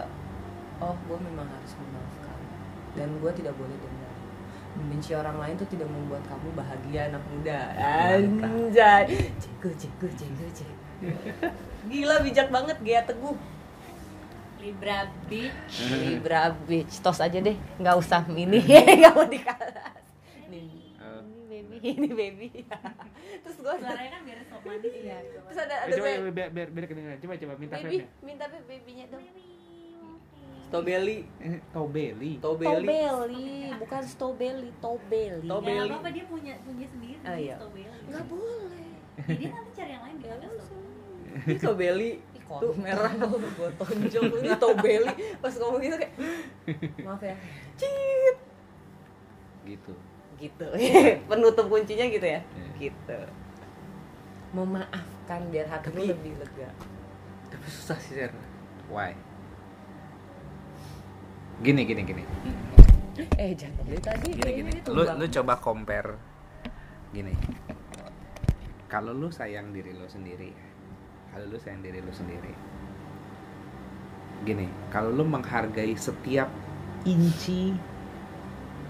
[0.79, 2.37] oh gue memang harus memaafkan
[2.93, 3.96] dan gue tidak boleh dendam
[4.77, 7.59] membenci orang lain tuh tidak membuat kamu bahagia anak muda.
[7.75, 9.33] Anjay.
[9.37, 10.75] Ceko ceko ceko ceko
[11.87, 13.37] gila bijak banget Gia Teguh.
[14.57, 18.25] Libra Beach Libra Beach tos aja deh nggak usah.
[18.25, 18.57] Ini
[18.99, 19.93] nggak mau dikalah
[20.43, 21.21] ini Oh.
[21.23, 22.47] ini baby ini baby.
[23.45, 26.49] Terus gue suaranya kan biar sok manis ya terus ada Eh, ada coba gue biar
[26.49, 27.17] biar biar kedengeran.
[27.21, 29.23] Coba coba minta baby minta baby babynya dong
[30.67, 32.31] Strawberry, Eh, Tobeli.
[32.37, 32.83] Tobeli.
[32.83, 35.89] Tobeli bukan strawberry Tobeli Tobe- ya Belly.
[35.89, 37.55] apa-apa dia punya punya sendiri Oh, iya.
[37.55, 38.03] Strawberry.
[38.05, 38.89] nggak boleh
[39.19, 40.17] jadi nanti cari yang lain
[40.53, 40.77] usah.
[41.43, 42.11] Ini Tobeli.
[42.47, 43.11] Tuh merah.
[43.11, 46.13] gue tonjok lu ini Tobeli pas ngomong gitu kayak
[47.05, 47.35] maaf ya
[47.75, 48.37] cit
[49.65, 49.93] Gitu.
[50.37, 50.67] gitu
[51.29, 52.67] penutup kuncinya gitu ya Iya.
[52.79, 53.19] gitu
[54.49, 56.71] memaafkan biar hati Tapi- lebih lega
[57.47, 58.31] Tapi susah sih, Ser.
[58.87, 59.11] Why?
[61.57, 62.23] Gini gini gini.
[63.37, 64.71] eh jangan dari tadi Gini gini.
[64.87, 66.13] Lu lu coba compare
[67.09, 67.33] gini.
[68.87, 70.53] Kalau lu sayang diri lu sendiri,
[71.29, 72.53] kalau lu sayang diri lu sendiri,
[74.47, 76.47] gini, kalau lu menghargai setiap
[77.03, 77.75] inci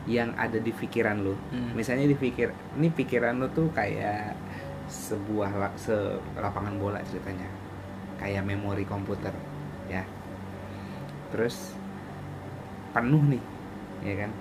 [0.06, 1.74] yang ada di pikiran lu, Hmm.
[1.74, 4.38] misalnya di pikir, ini pikiran lu tuh kayak
[4.86, 5.98] sebuah la- se
[6.38, 7.50] lapangan bola ceritanya,
[8.22, 9.34] kayak memori komputer,
[9.90, 10.06] ya.
[11.34, 11.74] Terus
[12.98, 13.44] penuh nih,
[14.02, 14.32] ya kan?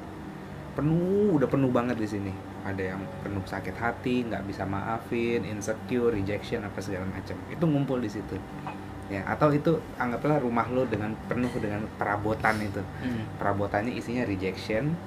[0.73, 2.33] Penuh, udah penuh banget di sini.
[2.65, 7.37] Ada yang penuh sakit hati, nggak bisa maafin, insecure, rejection apa segala macam.
[7.53, 8.41] Itu ngumpul di situ.
[9.07, 13.23] Ya, atau itu anggaplah rumah lo dengan penuh dengan perabotan itu Hmm.
[13.39, 14.99] perabotannya isinya rejection,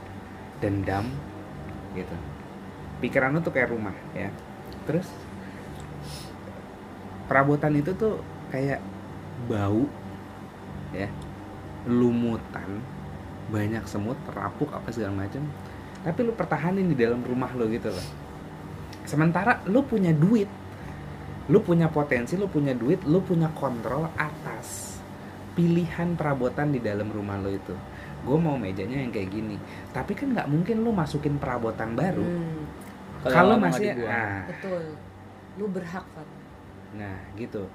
[0.63, 1.03] dendam,
[1.97, 2.15] gitu.
[3.03, 4.31] Pikiran lu tuh kayak rumah, ya.
[4.87, 5.11] Terus
[7.27, 8.23] perabotan itu tuh
[8.55, 8.79] kayak
[9.51, 9.83] bau,
[10.95, 11.11] ya,
[11.83, 12.79] lumutan,
[13.49, 15.43] banyak semut, terapuk apa segala macam.
[16.05, 18.07] Tapi lu pertahanin di dalam rumah lo gitu loh.
[19.03, 20.47] Sementara lu punya duit,
[21.51, 25.01] lu punya potensi, lu punya duit, lu punya kontrol atas
[25.57, 27.75] pilihan perabotan di dalam rumah lo itu.
[28.23, 29.57] Gue mau mejanya yang kayak gini.
[29.91, 32.23] Tapi kan nggak mungkin lu masukin perabotan baru.
[32.23, 32.63] Hmm,
[33.27, 34.07] kalau masih dibuang.
[34.07, 34.83] nah, betul.
[35.59, 36.27] Lu berhak kan
[36.89, 37.69] nah gitu.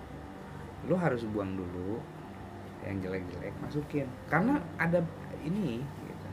[0.91, 2.03] Lu harus buang dulu
[2.85, 5.01] yang jelek-jelek masukin karena ada
[5.41, 6.27] ini gitu.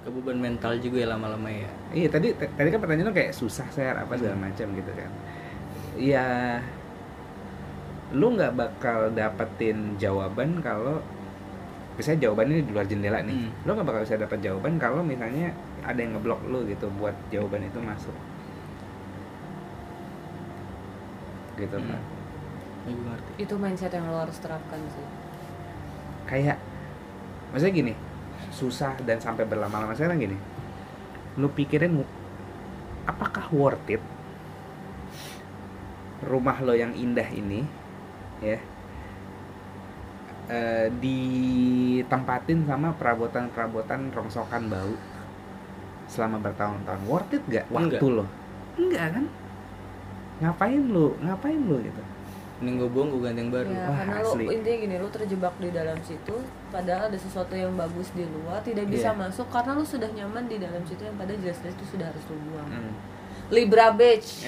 [0.00, 1.68] Kebeban mental juga ya lama-lama ya.
[1.92, 4.44] iya tadi tadi kan pertanyaan kayak susah share apa segala Hmm.
[4.48, 5.10] macam gitu kan
[5.96, 6.26] ya
[8.10, 10.98] lu nggak bakal dapetin jawaban kalau
[11.94, 13.52] misalnya jawabannya di luar jendela nih Hmm.
[13.62, 17.60] lu nggak bakal bisa dapat jawaban kalau misalnya ada yang ngeblok lu gitu buat jawaban
[17.62, 18.16] itu masuk
[21.56, 21.88] gitu Hmm.
[21.92, 22.00] kan
[22.94, 23.30] gue ngerti.
[23.42, 25.06] itu mindset yang lo harus terapkan sih.
[26.26, 26.58] Kayak
[27.50, 27.94] maksudnya gini
[28.54, 29.94] susah dan sampai berlama-lama.
[29.94, 30.36] Sekarang gini
[31.38, 32.02] lu pikirin
[33.06, 34.02] apakah worth it
[36.26, 37.64] rumah lo yang indah ini
[38.44, 38.58] ya
[40.50, 44.94] eh, ditempatin sama perabotan-perabotan rongsokan bau
[46.10, 47.02] selama bertahun-tahun?
[47.06, 48.16] Worth it gak waktu Enggak.
[48.18, 48.24] lo?
[48.74, 49.24] Enggak kan?
[50.40, 52.02] Ngapain lu ngapain lu gitu
[52.60, 53.68] Mending gue buang, gue ganti yang baru.
[53.68, 54.44] ya Wah, karena asli.
[54.44, 56.36] lo intinya gini lo terjebak di dalam situ
[56.68, 59.18] padahal ada sesuatu yang bagus di luar tidak bisa Iya.
[59.18, 62.36] masuk karena lo sudah nyaman di dalam situ yang pada jelas-jelas itu sudah harus lo
[62.44, 62.92] buang Hmm.
[63.48, 64.44] Libra Beach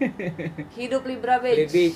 [0.78, 1.86] hidup Libra Beach Baby.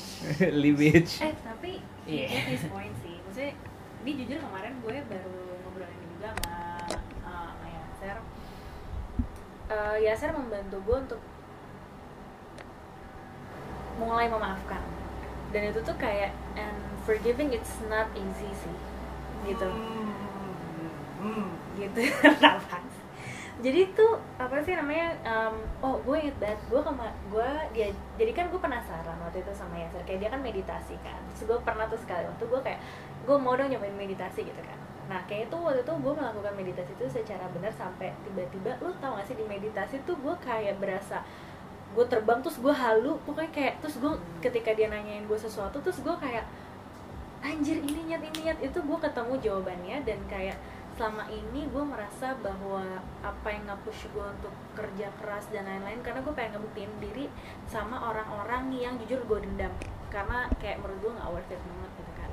[0.53, 2.27] Libich eh tapi Iya.
[2.29, 2.45] yeah.
[2.47, 3.55] this point sih maksudnya
[4.03, 5.33] ini jujur kemarin gue baru
[5.63, 6.57] ngobrol ini juga sama
[7.23, 8.17] uh, sama Yaser
[9.71, 11.21] uh, Yaser membantu gue untuk
[13.97, 14.83] mulai memaafkan
[15.55, 16.75] dan itu tuh kayak and
[17.07, 18.77] forgiving it's not easy sih.
[19.47, 19.69] Gitu.
[21.79, 22.01] Gitu.
[22.23, 22.83] Kenapa?
[23.63, 27.89] jadi tuh apa sih namanya um, oh gue inget banget gue kema gue dia
[28.19, 31.23] jadi kan gue penasaran waktu itu sama Yasser kayak dia kan meditasi kan.
[31.33, 32.81] Terus gue pernah tuh sekali waktu gue kayak
[33.25, 34.79] gue mau dong nyobain meditasi gitu kan.
[35.07, 39.17] Nah kayak itu waktu itu gue melakukan meditasi itu secara benar sampai tiba-tiba lu tau
[39.17, 41.23] gak sih di meditasi tuh gue kayak berasa
[41.95, 46.03] gue terbang terus gue halu pokoknya kayak terus gue ketika dia nanyain gue sesuatu terus
[46.03, 46.43] gue kayak
[47.45, 48.59] anjir ini niat ini niat.
[48.65, 50.57] Itu gue ketemu jawabannya dan kayak
[50.97, 56.25] selama ini gue merasa bahwa apa yang nge-push gue untuk kerja keras dan lain-lain karena
[56.25, 57.27] gue pengen ngebuktiin diri
[57.69, 59.71] sama orang-orang yang jujur gue dendam.
[60.09, 62.31] Karena kayak menurut gue nggak worth it banget gitu kan.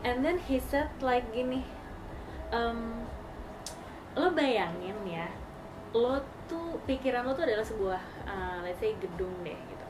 [0.00, 1.68] And then he said like gini
[2.48, 3.04] um,
[4.16, 5.28] lo bayangin ya
[5.92, 9.86] lo tuh pikiran lo tuh adalah sebuah uh, let's say gedung deh gitu.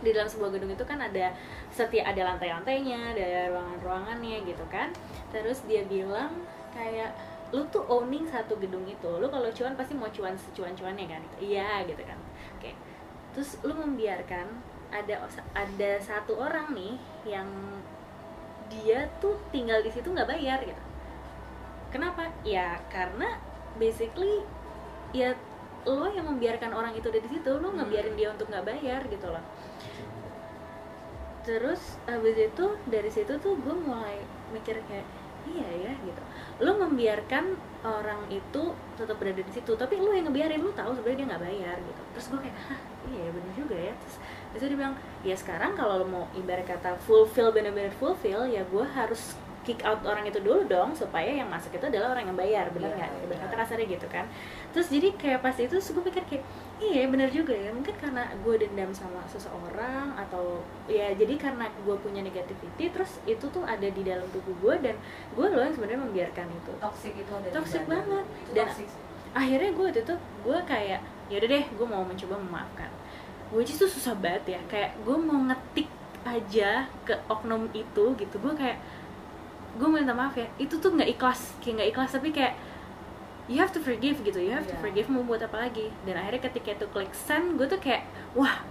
[0.00, 1.36] Di dalam sebuah gedung itu kan ada
[1.68, 4.88] setiap ada lantai-lantainya ada ruangan-ruangannya gitu kan.
[5.28, 6.32] Terus dia bilang
[6.72, 7.12] kayak
[7.52, 9.10] lu tuh owning satu gedung itu.
[9.20, 11.22] Lu kalau cuan pasti mau cuan secuan-cuannya kan?
[11.36, 12.16] Iya gitu kan.
[12.56, 12.72] Oke.
[13.36, 14.48] Terus lu membiarkan
[14.88, 16.94] ada ada satu orang nih
[17.28, 17.46] yang
[18.72, 20.82] dia tuh tinggal di situ nggak bayar gitu.
[21.92, 22.32] Kenapa?
[22.42, 23.38] Ya karena
[23.78, 24.42] basically
[25.14, 25.34] ya
[25.84, 29.26] lo yang membiarkan orang itu ada di situ lo ngebiarin dia untuk nggak bayar gitu
[29.28, 29.44] loh.
[31.44, 34.16] Terus abis itu dari situ tuh gue mulai
[34.52, 35.04] mikir kayak
[35.44, 36.22] iya ya gitu.
[36.64, 37.52] Lo membiarkan
[37.84, 41.44] orang itu tetap berada di situ tapi lo yang ngebiarin lo tahu sebenarnya dia nggak
[41.44, 42.02] bayar gitu.
[42.16, 42.80] Terus gue kayak hah
[43.12, 43.92] iya bener juga ya.
[44.00, 44.16] Terus
[44.56, 48.86] terus dia bilang ya sekarang kalau lo mau ibarat kata fulfill bener-bener fulfill ya gue
[48.96, 52.68] harus kick out orang itu dulu dong supaya yang masuk itu adalah orang yang bayar
[52.68, 53.10] benar Iya, nggak?
[53.10, 53.24] iya.
[53.24, 54.24] ibarat kata kasarnya gitu kan.
[54.70, 56.44] Terus jadi kayak pas itu gue pikir kayak
[56.78, 57.72] iya bener juga ya.
[57.72, 63.42] Mungkin karena gue dendam sama seseorang atau ya jadi karena gue punya negativity terus itu
[63.46, 64.96] tuh ada di dalam tubuh gue dan
[65.32, 66.72] gue loh yang sebenarnya membiarkan itu.
[66.78, 68.24] Toxic itu ada Toxic banget.
[68.44, 69.00] Itu Dan- toxic sih.
[69.32, 72.90] akhirnya gue waktu itu gue kayak yaudah deh gue mau mencoba memaafkan.
[73.48, 74.60] Which is tuh susah banget ya.
[74.66, 75.88] Kayak gue mau ngetik
[76.24, 76.70] aja
[77.02, 78.36] ke oknum itu gitu.
[78.36, 78.80] Gue kayak
[79.74, 82.54] gue minta maaf ya itu tuh nggak ikhlas kayak nggak ikhlas tapi kayak
[83.44, 84.80] you have to forgive gitu you have to Iya.
[84.80, 85.92] forgive mau buat apa lagi.
[86.08, 88.64] Dan akhirnya ketika itu klik send gue tuh kayak wah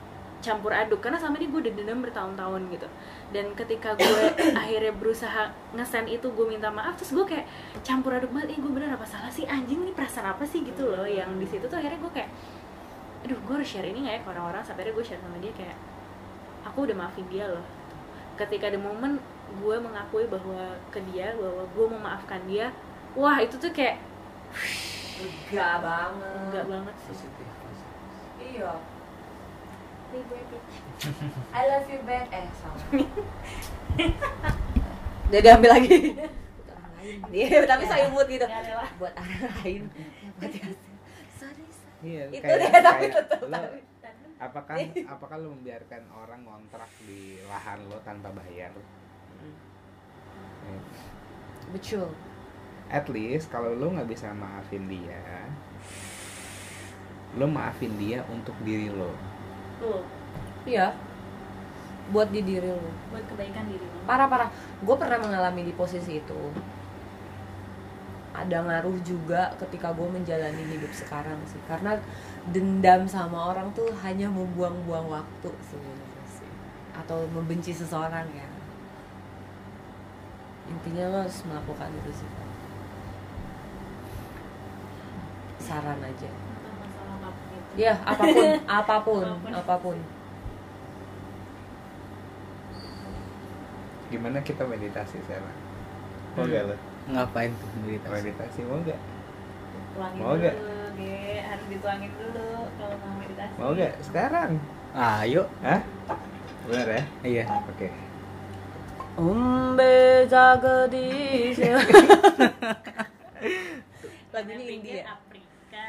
[0.44, 2.88] campur aduk karena selama ini gue udah dendam bertahun-tahun gitu.
[3.30, 4.24] Dan ketika gue
[4.66, 5.48] akhirnya berusaha
[5.78, 7.46] ngesend itu gue minta maaf terus gue kayak
[7.86, 9.46] campur aduk banget eh gue bener apa salah sih?
[9.46, 10.66] Anjing nih perasaan apa sih?
[10.66, 12.30] gitu loh yang di situ tuh akhirnya gue kayak
[13.24, 14.64] aduh gue harus share ini nggak ya ke orang-orang?
[14.66, 15.78] Sampai akhirnya gue share sama dia kayak
[16.66, 17.64] aku udah maafin dia loh.
[18.34, 19.22] Ketika ada momen
[19.54, 22.74] gue mengakui bahwa ke dia bahwa gue memaafkan dia
[23.14, 24.02] wah itu tuh kayak
[25.24, 26.38] lega banget.
[26.50, 27.10] Enggak banget sih.
[27.14, 27.48] Positif
[28.42, 28.74] iya.
[31.54, 32.86] I love you back eh salah.
[35.30, 36.14] Udah diambil lagi.
[37.34, 38.46] Dia tapi saya mood gitu.
[39.02, 39.82] Buat orang lain.
[40.38, 40.74] Buat yang
[41.34, 41.66] sorry.
[42.06, 43.40] Iya, itu kayak- deh tapi tetap
[44.44, 44.76] apakah
[45.08, 48.76] apakah lo membiarkan orang ngontrak di lahan lo tanpa bayar?
[50.64, 50.82] Eh,
[51.76, 52.10] betul.
[52.94, 55.50] At least kalau lo nggak bisa maafin dia,
[57.40, 59.12] lo maafin dia untuk diri lo.
[59.82, 60.06] tuh
[60.70, 60.94] iya.
[62.12, 62.92] Buat di diri lo.
[63.10, 64.00] Buat kebaikan diri lo.
[64.06, 64.50] Parah parah.
[64.84, 66.42] Gue pernah mengalami di posisi itu.
[68.34, 71.58] Ada ngaruh juga ketika gue menjalani hidup sekarang sih.
[71.66, 71.98] Karena
[72.52, 76.52] dendam sama orang tuh hanya membuang-buang waktu sebenarnya sih.
[76.94, 78.53] Atau membenci seseorang ya
[80.64, 82.30] intinya lo harus melakukan itu sih
[85.60, 89.98] saran aja Tentang masalah apa pun itu ya apa pun apa pun Apa pun.
[94.10, 95.56] Gimana kita meditasi sekarang?
[96.34, 96.52] Mau Hmm.
[96.52, 96.76] gak lo?
[97.06, 99.00] ngapain tuh meditasi Meditasi mau gak?
[99.94, 100.56] tuangin Mau dulu nggak?
[100.94, 101.14] Ge.
[101.44, 102.48] harus dituangin dulu
[102.78, 103.94] kalau mau meditasi Mau gak?
[104.00, 104.52] Sekarang?
[104.94, 105.82] ayo Hah?
[106.64, 107.04] Bener ya?
[107.26, 107.90] iya Oke.
[109.14, 111.62] Umbe Jagadish
[114.34, 115.88] Lagu ini Saya pikir India Afrika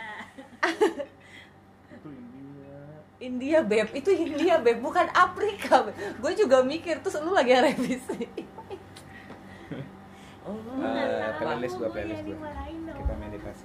[3.17, 5.89] India beb, itu India beb, bukan Afrika
[6.21, 8.29] Gue juga mikir, terus lu lagi revisi
[10.45, 12.37] Oh, Eh, playlist gua, gua playlist dong.
[12.93, 13.65] Kita meditasi.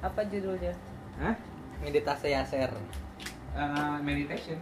[0.00, 0.72] apa judulnya?
[1.20, 1.36] Hah?
[1.84, 2.72] meditasi yaser
[3.52, 4.56] Eh, meditation.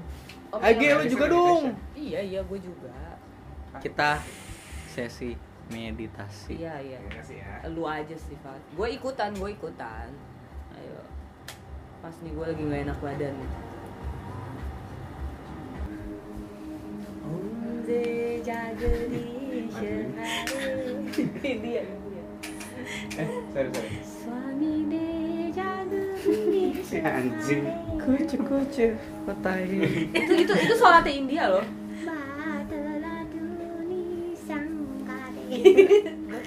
[0.50, 0.98] Oh, Age, iya.
[0.98, 1.62] lu juga dong.
[1.94, 2.90] Iya, iya, gue juga
[3.82, 4.22] kita
[4.90, 5.34] sesi
[5.72, 6.60] meditasi.
[6.60, 6.98] Iya, iya.
[7.26, 7.66] Ya.
[7.72, 10.12] Lu aja sih, Fat Gue ikutan, gue ikutan.
[10.76, 11.00] Ayo.
[12.04, 13.34] Pas nih gue lagi gak enak badan
[21.44, 21.82] India
[23.14, 23.90] Eh, sorry sorry.
[24.02, 24.72] Suami
[27.16, 27.64] anjing.
[28.04, 28.86] kucu kucu.
[29.24, 29.64] Kotai
[30.12, 31.64] itu itu itu sholatnya India loh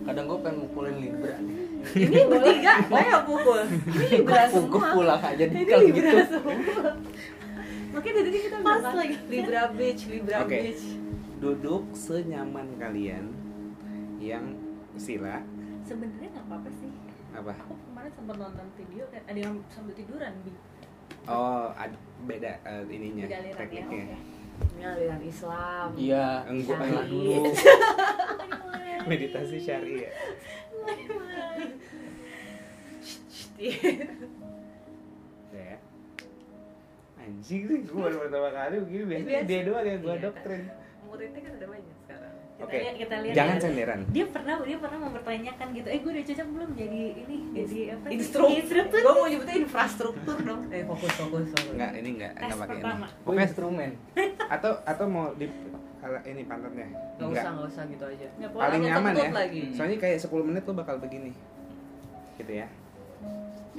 [0.00, 1.56] kadang gue pengen mukulin libra nih.
[1.92, 3.60] Ini bertiga saya pukul.
[3.94, 4.90] Ini libra gue semua.
[4.90, 6.24] pulang aja di ini kalau libra gitu.
[6.28, 6.54] semua.
[7.90, 9.14] Makanya dari tadi kita Pas lagi.
[9.26, 10.58] libra beach libra Oke.
[10.58, 10.84] beach
[11.40, 13.24] Duduk senyaman kalian
[14.18, 14.44] yang
[14.94, 15.40] sila.
[15.82, 16.90] Sebenarnya nggak apa-apa sih.
[17.30, 17.52] Apa?
[17.56, 20.52] Aku kemarin sempat nonton video kan ada yang sambil tiduran bi.
[21.24, 24.04] Oh ad- beda eh, ininya Beda ya, tekniknya.
[24.10, 24.18] oke.
[24.60, 25.88] Ini aliran Islam.
[25.94, 26.26] Iya.
[26.48, 27.48] enggak lah dulu.
[29.08, 30.10] Meditasi syari ya?
[35.50, 35.76] Ya.
[37.20, 39.04] Anjing sih gue baru pertama kali begini.
[39.04, 39.48] Biasanya Biasa.
[39.48, 40.22] dia doang yang gue Iya.
[40.22, 40.62] doktrin.
[41.04, 41.96] Muridnya kan ada banyak
[42.60, 42.76] kita Oke.
[42.84, 43.34] lihat kita lihat.
[43.40, 43.62] Jangan ya.
[43.64, 47.78] senderan dia pernah dia pernah mempertanyakan gitu eh gue udah cocok belum jadi ini jadi
[47.96, 49.00] apa instruktur instruktur.
[49.00, 50.60] gue mau nyebutnya infrastruktur dong.
[50.68, 51.72] Eh fokus fokus fokus.
[51.72, 53.08] Enggak ini enggak enggak pakai ini.
[53.24, 53.90] Pokoknya instrumen.
[54.54, 55.46] atau atau mau di
[56.04, 56.88] kalau ini pantatnya.
[57.16, 57.68] Nggak usah nggak.
[57.72, 58.28] usah gitu aja.
[58.36, 59.30] Nggak paling nyaman ya.
[59.32, 59.62] lagi.
[59.72, 61.32] Soalnya kayak 10 menit lo bakal begini.
[62.36, 62.68] Gitu ya.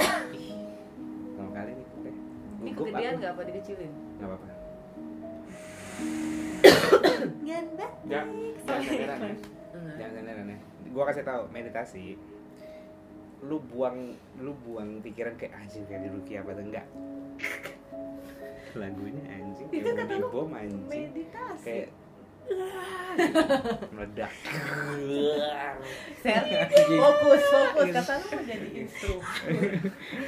[1.38, 2.12] Pertama kali nih oke
[2.62, 3.92] ini kegedean nggak apa dikecilin?
[4.22, 4.61] Nggak apa-apa
[8.62, 9.38] Batik.
[9.98, 10.58] Jangan jangan
[10.92, 12.06] gua kasih tahu meditasi.
[13.42, 16.64] Lu buang lu buang pikiran kayak anjing kayak di Ruki apa tuh?
[16.64, 16.88] Enggak
[18.80, 20.86] lagunya anjing Itu kata dibom anjing.
[20.88, 21.66] meditasi.
[21.66, 21.88] Kayak
[23.92, 24.32] meledak
[26.22, 26.44] Ser,
[26.88, 29.16] fokus fokus kata lu mau jadi Instru.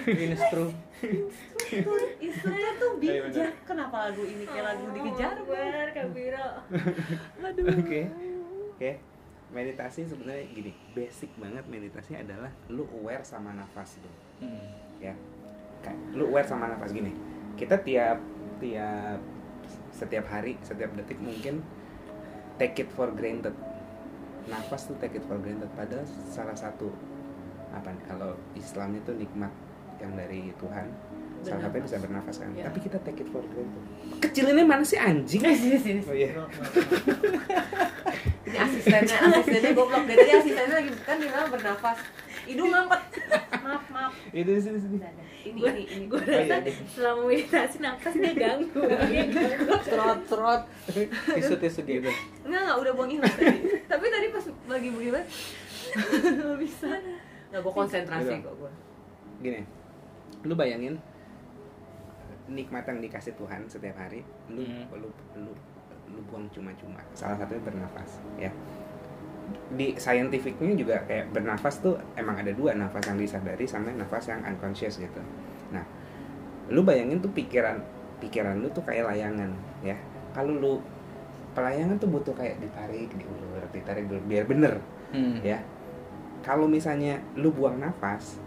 [0.07, 6.49] instruktur instruktur tuh Iya, bijak kenapa lagu ini kayak lagu dikejar Akbar, Kak Biro.
[7.39, 8.01] aduh Oke.
[8.74, 8.91] Oke.
[9.49, 14.09] Meditasi sebenarnya gini, basic banget meditasi adalah lu aware sama nafas lu,
[14.41, 14.65] Hmm.
[14.97, 15.13] ya.
[15.80, 17.13] Kayak lu aware sama nafas gini.
[17.53, 18.17] Kita tiap
[18.57, 19.21] tiap
[19.93, 21.61] setiap hari, setiap detik mungkin
[22.64, 23.51] take it for granted.
[24.47, 26.88] Nafas tuh take it for granted padahal salah satu
[27.76, 29.51] apa kalau Islam itu nikmat
[29.99, 30.88] yang dari Tuhan.
[31.43, 32.49] Salah satunya bisa bernafas kan.
[32.51, 32.63] Iya.
[32.65, 33.83] Tapi kita take it for granted.
[34.21, 35.43] Kecil ini mana sih anjing?
[35.43, 36.31] sini sini Oh iya.
[38.43, 41.97] ini asistennya asistennya goblok dari tadi asistennya lagi kan dia bilang bernafas
[42.43, 43.01] hidung mampet
[43.57, 44.97] maaf maaf Itu di sini sini.
[45.43, 46.73] ini Gue ini ini gue Oh, iya, rasa iya.
[46.87, 48.79] selama meditasi nafas dia ganggu.
[48.83, 49.73] Dia ganggu.
[49.83, 50.61] trot trot
[51.33, 52.09] Tisu tisu gitu.
[52.43, 53.45] enggak enggak udah buang tadi
[53.85, 55.21] tapi tadi pas lagi begini
[56.39, 56.89] nggak bisa
[57.49, 58.43] nggak gue konsentrasi Gitu.
[58.43, 58.71] kok gue
[59.41, 59.61] gini
[60.43, 60.95] lu bayangin
[62.54, 64.86] nikmat yang dikasih Tuhan setiap hari lu Hmm.
[64.93, 65.51] lu lu
[66.14, 67.01] lu buang cuma-cuma.
[67.12, 68.54] Salah satunya bernafas ya.
[69.74, 74.45] Di scientificnya juga kayak bernafas tuh emang ada dua nafas yang disadari sama nafas yang
[74.45, 75.22] unconscious gitu.
[75.74, 75.82] Nah
[76.70, 77.82] lu bayangin tuh pikiran
[78.22, 79.51] pikiran lu tuh kayak layangan
[79.82, 79.97] ya.
[80.32, 80.74] Kalau lu
[81.54, 84.78] pelayangan tuh butuh kayak ditarik diulur ditarik diulur biar bener
[85.12, 85.41] Hmm.
[85.41, 85.60] ya.
[86.41, 88.38] Kalau misalnya lu buang nafas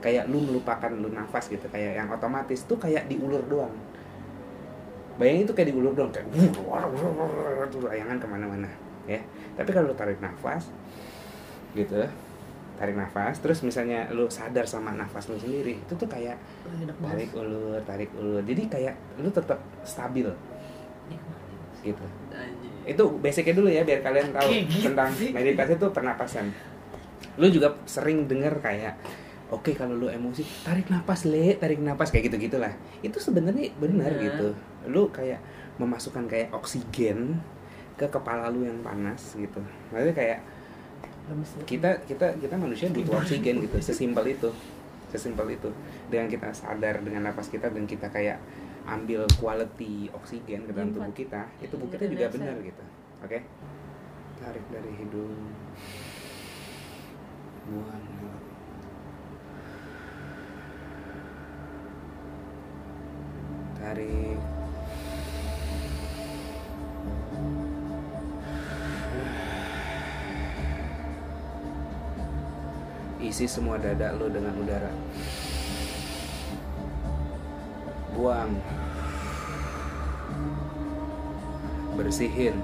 [0.00, 3.72] kayak lu melupakan lu nafas gitu kayak yang otomatis tuh kayak diulur doang.
[5.20, 6.26] Bayangin itu kayak diulur doang kayak
[7.68, 8.68] tuh layangan ke mana-mana
[9.04, 9.20] ya.
[9.56, 10.72] Tapi kalau lu tarik nafas
[11.76, 12.02] gitu
[12.80, 16.40] tarik nafas terus misalnya lu sadar sama nafas lu sendiri itu tuh kayak
[17.04, 18.40] tarik ulur tarik ulur.
[18.40, 20.32] Jadi kayak lu tetap stabil.
[21.84, 22.04] Gitu.
[22.88, 24.48] Itu basicnya dulu ya biar kalian tahu
[24.80, 26.48] tentang meditasi itu pernapasan.
[27.36, 28.96] Lu juga sering denger kayak
[29.50, 32.70] oke kalau lu emosi tarik napas le tarik napas kayak gitu gitulah
[33.02, 34.24] itu sebenarnya benar Benar.
[34.24, 34.48] gitu.
[34.88, 35.42] Lu kayak
[35.76, 37.36] memasukkan kayak oksigen
[37.98, 39.60] ke kepala lu yang panas gitu.
[39.90, 40.38] Maksudnya kayak
[41.68, 44.50] kita kita kita manusia butuh oksigen gitu sesimpel itu.
[45.10, 45.70] Sesimpel itu.
[46.06, 48.38] Dengan kita sadar dengan napas kita dan kita kayak
[48.88, 52.84] ambil quality oksigen ke dalam Iya, tubuh kita itu tubuh kita Bener, juga benar gitu.
[53.26, 53.38] Oke?
[54.40, 55.36] Tarik dari hidung.
[57.70, 58.04] Buang
[63.80, 64.36] tarik
[73.30, 74.90] isi semua dada lo dengan udara.
[78.16, 78.58] Buang.
[81.94, 82.58] Bersihin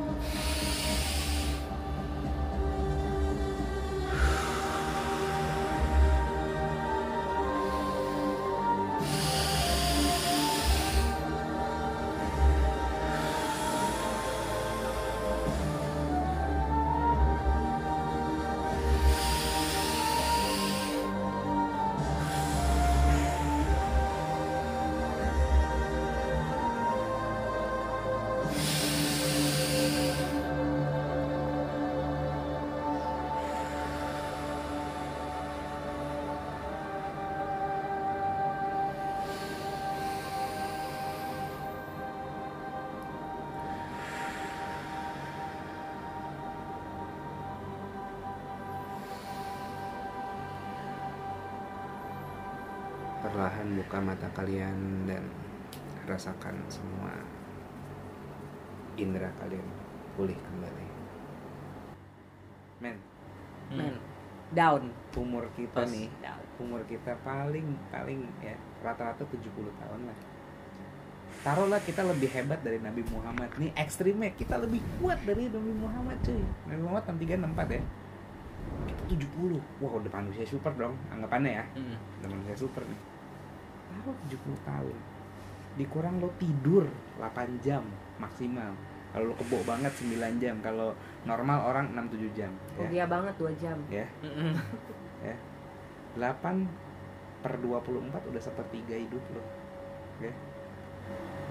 [53.46, 54.74] perlahan buka mata kalian
[55.06, 55.22] dan
[56.02, 57.14] rasakan semua
[58.98, 59.62] indera kalian
[60.18, 60.86] pulih kembali
[62.82, 62.98] men
[63.70, 63.78] Hmm.
[63.78, 63.94] Men,
[64.50, 64.82] down.
[65.14, 65.86] umur kita Pas.
[65.86, 66.42] nih Down.
[66.58, 70.18] umur kita paling paling ya rata-rata 70 tahun lah
[71.40, 76.18] taruhlah kita lebih hebat dari Nabi Muhammad nih ekstrimnya kita lebih kuat dari Nabi Muhammad
[76.20, 77.82] cuy Nabi Muhammad 63 64 ya
[78.90, 81.94] kita 70 wah udah manusia super dong anggapannya ya Hmm.
[82.18, 82.98] udah manusia super nih
[84.00, 84.96] taruh 70 tahun?
[85.76, 86.84] Dikurang lo tidur
[87.20, 87.84] 8 jam
[88.16, 88.72] maksimal.
[89.12, 90.92] Kalau lo kebo banget 9 jam kalau
[91.24, 92.52] normal orang 6-7 jam.
[92.76, 93.76] Oh ya, banget 2 jam.
[93.88, 94.04] ya.
[95.24, 95.36] Ya.
[96.16, 99.42] 8 per 24 udah sepertiga hidup lo.
[100.20, 100.32] Ya.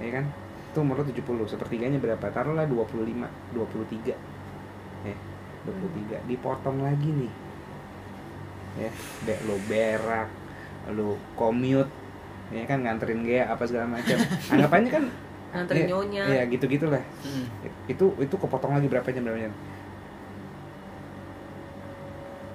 [0.02, 0.26] Ya kan?
[0.74, 2.26] Itu umur lo 70 sepertiganya berapa?
[2.34, 4.36] Taruhlah 25 23
[5.06, 5.16] ya
[5.66, 7.34] 23 dipotong lagi nih.
[8.76, 8.92] Ya
[9.24, 10.28] be, lo berak
[10.92, 12.05] lo commute
[12.50, 14.18] ya kan nganterin gaya apa segala macam.
[14.50, 15.04] Anggapannya kan
[15.56, 16.24] Nganterin ya, nyonya.
[16.28, 17.46] ya gitu gitulah Mm.
[17.88, 19.54] itu itu kepotong lagi berapa jam berapa jam?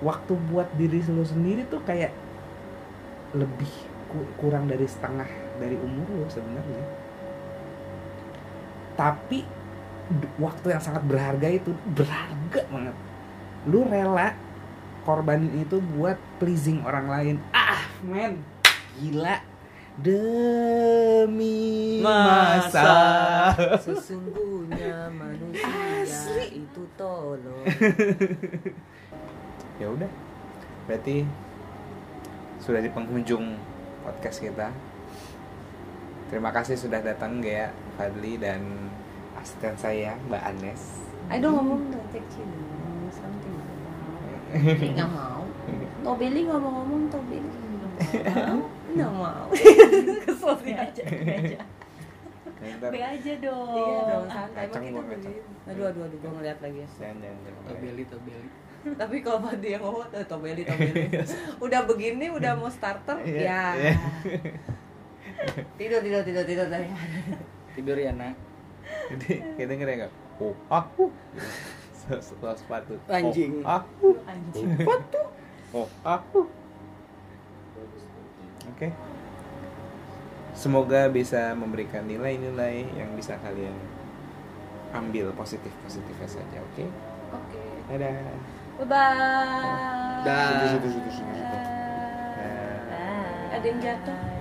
[0.01, 2.12] Waktu buat diri lo sendiri tuh kayak
[3.32, 3.68] lebih
[4.07, 6.84] ku- kurang dari setengah dari umur lo sebenarnya.
[8.95, 9.45] Tapi
[10.36, 12.97] waktu yang sangat berharga itu berharga banget.
[13.64, 14.32] Lu rela
[15.03, 17.36] korbanin itu buat pleasing orang lain.
[17.51, 18.41] Ah men
[18.97, 19.41] gila
[19.99, 21.59] demi
[21.99, 22.84] Masa.
[23.51, 25.66] masa Sesungguhnya manusia
[26.07, 26.62] Asli.
[26.62, 27.64] itu tolong.
[29.80, 30.11] ya udah
[30.86, 31.24] berarti
[32.61, 33.57] sudah di penghujung
[34.05, 34.68] podcast kita
[36.28, 38.61] terima kasih sudah datang Gea Fadli dan
[39.34, 40.82] asisten saya Mbak Anes
[41.30, 42.43] Ayo dong ngomong dong kecil
[43.14, 43.55] something.
[44.99, 45.47] Nggak mau.
[46.03, 47.51] Tobeli nggak mau ngomong Tobeli.
[48.91, 49.47] Nggak mau.
[50.24, 51.03] Kesel sih aja.
[52.91, 53.72] Be aja dong.
[53.72, 54.64] Iya dong santai.
[54.68, 55.32] Emang kita beli.
[55.70, 56.88] Aduh aduh aduh gue ngeliat lagi ya.
[57.66, 58.49] Tobeli, tobeli.
[58.80, 61.05] Tapi kalau Fadli yang ngomong eh, Tobeli Tobeli.
[61.64, 63.64] udah begini udah mau starter Iya, ya.
[63.76, 63.95] iya.
[65.76, 66.88] Tidur tidur tidur tidur tadi.
[67.76, 68.34] Tidur ya, nak.
[69.07, 71.05] jadi kita denger ya nggak oh aku
[72.26, 73.62] setelah sepatu Anjing.
[73.62, 74.66] oh aku Anjing.
[74.74, 75.20] sepatu
[75.70, 76.41] oh aku
[78.70, 78.88] oke
[80.54, 83.74] semoga bisa memberikan nilai-nilai yang bisa kalian
[84.90, 86.86] ambil positif positifnya saja oke
[87.30, 87.62] Oke.
[87.86, 88.14] dadah
[88.80, 90.24] Bye bye.
[90.24, 90.72] Dah.
[90.72, 91.58] Situ, situ, situ, situ, situ.
[93.52, 94.39] Ada yang jatuh.